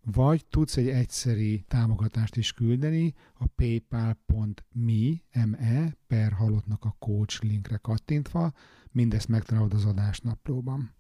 vagy 0.05 0.47
tudsz 0.47 0.77
egy 0.77 0.89
egyszeri 0.89 1.65
támogatást 1.69 2.37
is 2.37 2.53
küldeni 2.53 3.15
a 3.35 3.47
paypal.me 3.47 5.21
me, 5.45 5.97
per 6.07 6.33
halottnak 6.33 6.85
a 6.85 6.97
coach 6.99 7.45
linkre 7.45 7.77
kattintva, 7.77 8.53
mindezt 8.91 9.29
megtalálod 9.29 9.75
az 9.75 9.85
adásnaplóban. 9.85 10.95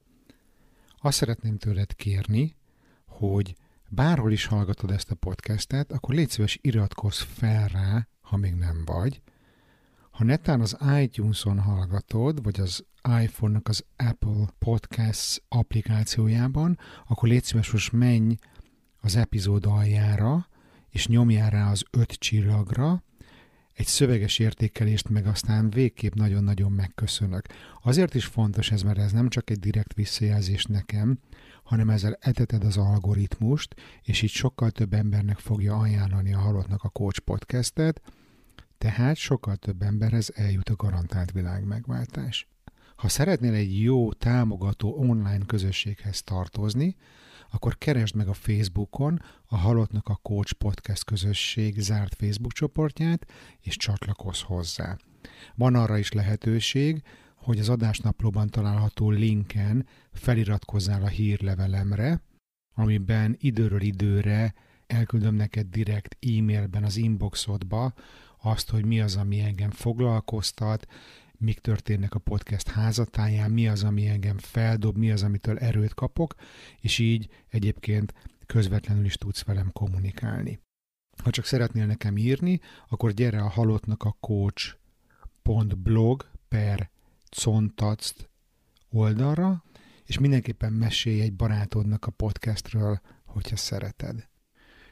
Azt 0.98 1.16
szeretném 1.16 1.58
tőled 1.58 1.94
kérni, 1.94 2.56
hogy 3.06 3.56
bárhol 3.88 4.32
is 4.32 4.46
hallgatod 4.46 4.90
ezt 4.90 5.10
a 5.10 5.14
podcastet, 5.14 5.92
akkor 5.92 6.14
légy 6.14 6.28
szíves 6.28 6.58
iratkozz 6.60 7.20
fel 7.20 7.68
rá, 7.68 8.08
ha 8.20 8.36
még 8.36 8.54
nem 8.54 8.82
vagy. 8.84 9.22
Ha 10.10 10.24
netán 10.24 10.60
az 10.60 10.76
iTunes-on 11.00 11.58
hallgatod, 11.58 12.42
vagy 12.42 12.60
az 12.60 12.84
iPhone-nak 13.22 13.68
az 13.68 13.84
Apple 13.96 14.54
Podcasts 14.58 15.40
applikációjában, 15.48 16.78
akkor 17.08 17.28
légy 17.28 17.44
szíves, 17.44 17.70
most 17.70 17.92
menj 17.92 18.36
az 19.02 19.16
epizód 19.16 19.66
aljára, 19.66 20.48
és 20.90 21.06
nyomjál 21.06 21.50
rá 21.50 21.70
az 21.70 21.82
öt 21.90 22.12
csillagra, 22.12 23.02
egy 23.72 23.86
szöveges 23.86 24.38
értékelést 24.38 25.08
meg 25.08 25.26
aztán 25.26 25.70
végképp 25.70 26.14
nagyon-nagyon 26.14 26.72
megköszönök. 26.72 27.46
Azért 27.82 28.14
is 28.14 28.24
fontos 28.24 28.70
ez, 28.70 28.82
mert 28.82 28.98
ez 28.98 29.12
nem 29.12 29.28
csak 29.28 29.50
egy 29.50 29.58
direkt 29.58 29.94
visszajelzés 29.94 30.64
nekem, 30.64 31.18
hanem 31.62 31.90
ezzel 31.90 32.18
eteted 32.20 32.64
az 32.64 32.76
algoritmust, 32.76 33.74
és 34.02 34.22
így 34.22 34.30
sokkal 34.30 34.70
több 34.70 34.92
embernek 34.92 35.38
fogja 35.38 35.76
ajánlani 35.76 36.34
a 36.34 36.38
Halottnak 36.38 36.82
a 36.82 36.88
Coach 36.88 37.18
podcastet, 37.20 38.02
tehát 38.78 39.16
sokkal 39.16 39.56
több 39.56 39.82
emberhez 39.82 40.32
eljut 40.34 40.68
a 40.68 40.76
garantált 40.76 41.32
világ 41.32 41.64
megváltás. 41.64 42.48
Ha 42.96 43.08
szeretnél 43.08 43.54
egy 43.54 43.82
jó, 43.82 44.12
támogató 44.12 44.98
online 44.98 45.44
közösséghez 45.46 46.22
tartozni, 46.22 46.96
akkor 47.52 47.78
keresd 47.78 48.14
meg 48.14 48.28
a 48.28 48.32
Facebookon 48.32 49.22
a 49.46 49.56
Halottnak 49.56 50.08
a 50.08 50.18
Coach 50.22 50.52
Podcast 50.52 51.04
közösség 51.04 51.78
zárt 51.78 52.14
Facebook 52.14 52.52
csoportját, 52.52 53.26
és 53.60 53.76
csatlakozz 53.76 54.40
hozzá. 54.40 54.96
Van 55.54 55.74
arra 55.74 55.98
is 55.98 56.12
lehetőség, 56.12 57.02
hogy 57.36 57.58
az 57.58 57.68
adásnaplóban 57.68 58.48
található 58.48 59.10
linken 59.10 59.86
feliratkozzál 60.12 61.02
a 61.02 61.08
hírlevelemre, 61.08 62.22
amiben 62.74 63.36
időről 63.38 63.80
időre 63.80 64.54
elküldöm 64.86 65.34
neked 65.34 65.66
direkt 65.66 66.16
e-mailben 66.20 66.84
az 66.84 66.96
inboxodba 66.96 67.92
azt, 68.42 68.70
hogy 68.70 68.84
mi 68.84 69.00
az, 69.00 69.16
ami 69.16 69.40
engem 69.40 69.70
foglalkoztat, 69.70 70.86
mik 71.42 71.58
történnek 71.58 72.14
a 72.14 72.18
podcast 72.18 72.68
házatáján, 72.68 73.50
mi 73.50 73.68
az, 73.68 73.84
ami 73.84 74.06
engem 74.06 74.38
feldob, 74.38 74.96
mi 74.96 75.10
az, 75.10 75.22
amitől 75.22 75.58
erőt 75.58 75.94
kapok, 75.94 76.34
és 76.80 76.98
így 76.98 77.28
egyébként 77.48 78.14
közvetlenül 78.46 79.04
is 79.04 79.14
tudsz 79.14 79.44
velem 79.44 79.72
kommunikálni. 79.72 80.60
Ha 81.22 81.30
csak 81.30 81.44
szeretnél 81.44 81.86
nekem 81.86 82.16
írni, 82.16 82.60
akkor 82.88 83.12
gyere 83.12 83.42
a 83.42 83.48
halottnak 83.48 84.02
a 84.02 84.16
coach.blog 84.20 85.10
per 86.48 86.90
contact 87.42 88.30
oldalra, 88.90 89.64
és 90.04 90.18
mindenképpen 90.18 90.72
mesélj 90.72 91.20
egy 91.20 91.32
barátodnak 91.32 92.06
a 92.06 92.10
podcastről, 92.10 93.00
hogyha 93.24 93.56
szereted. 93.56 94.28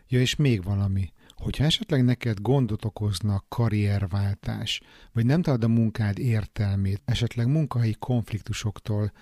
Ja, 0.09 0.21
és 0.21 0.37
még 0.37 0.63
valami. 0.63 1.13
Hogyha 1.41 1.65
esetleg 1.65 2.05
neked 2.05 2.41
gondot 2.41 2.85
okozna 2.85 3.45
karrierváltás, 3.49 4.81
vagy 5.13 5.27
nem 5.27 5.43
találod 5.43 5.65
a 5.65 5.69
munkád 5.69 6.19
értelmét, 6.19 7.03
esetleg 7.05 7.47
munkahelyi 7.47 7.97
konfliktusoktól 7.99 9.13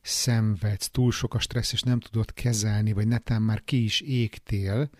szenvedsz, 0.00 0.90
túl 0.90 1.12
sok 1.12 1.34
a 1.34 1.38
stressz, 1.38 1.72
és 1.72 1.82
nem 1.82 2.00
tudod 2.00 2.32
kezelni, 2.32 2.92
vagy 2.92 3.06
netán 3.06 3.42
már 3.42 3.64
ki 3.64 3.84
is 3.84 4.00
égtél, 4.00 4.90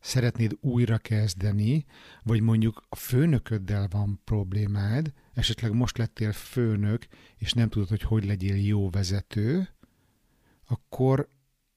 szeretnéd 0.00 0.56
újra 0.60 0.98
kezdeni, 0.98 1.84
vagy 2.22 2.40
mondjuk 2.40 2.84
a 2.88 2.96
főnököddel 2.96 3.88
van 3.90 4.20
problémád, 4.24 5.12
esetleg 5.34 5.72
most 5.72 5.98
lettél 5.98 6.32
főnök, 6.32 7.06
és 7.36 7.52
nem 7.52 7.68
tudod, 7.68 7.88
hogy 7.88 8.02
hogy 8.02 8.24
legyél 8.24 8.66
jó 8.66 8.90
vezető, 8.90 9.68
akkor 10.66 11.28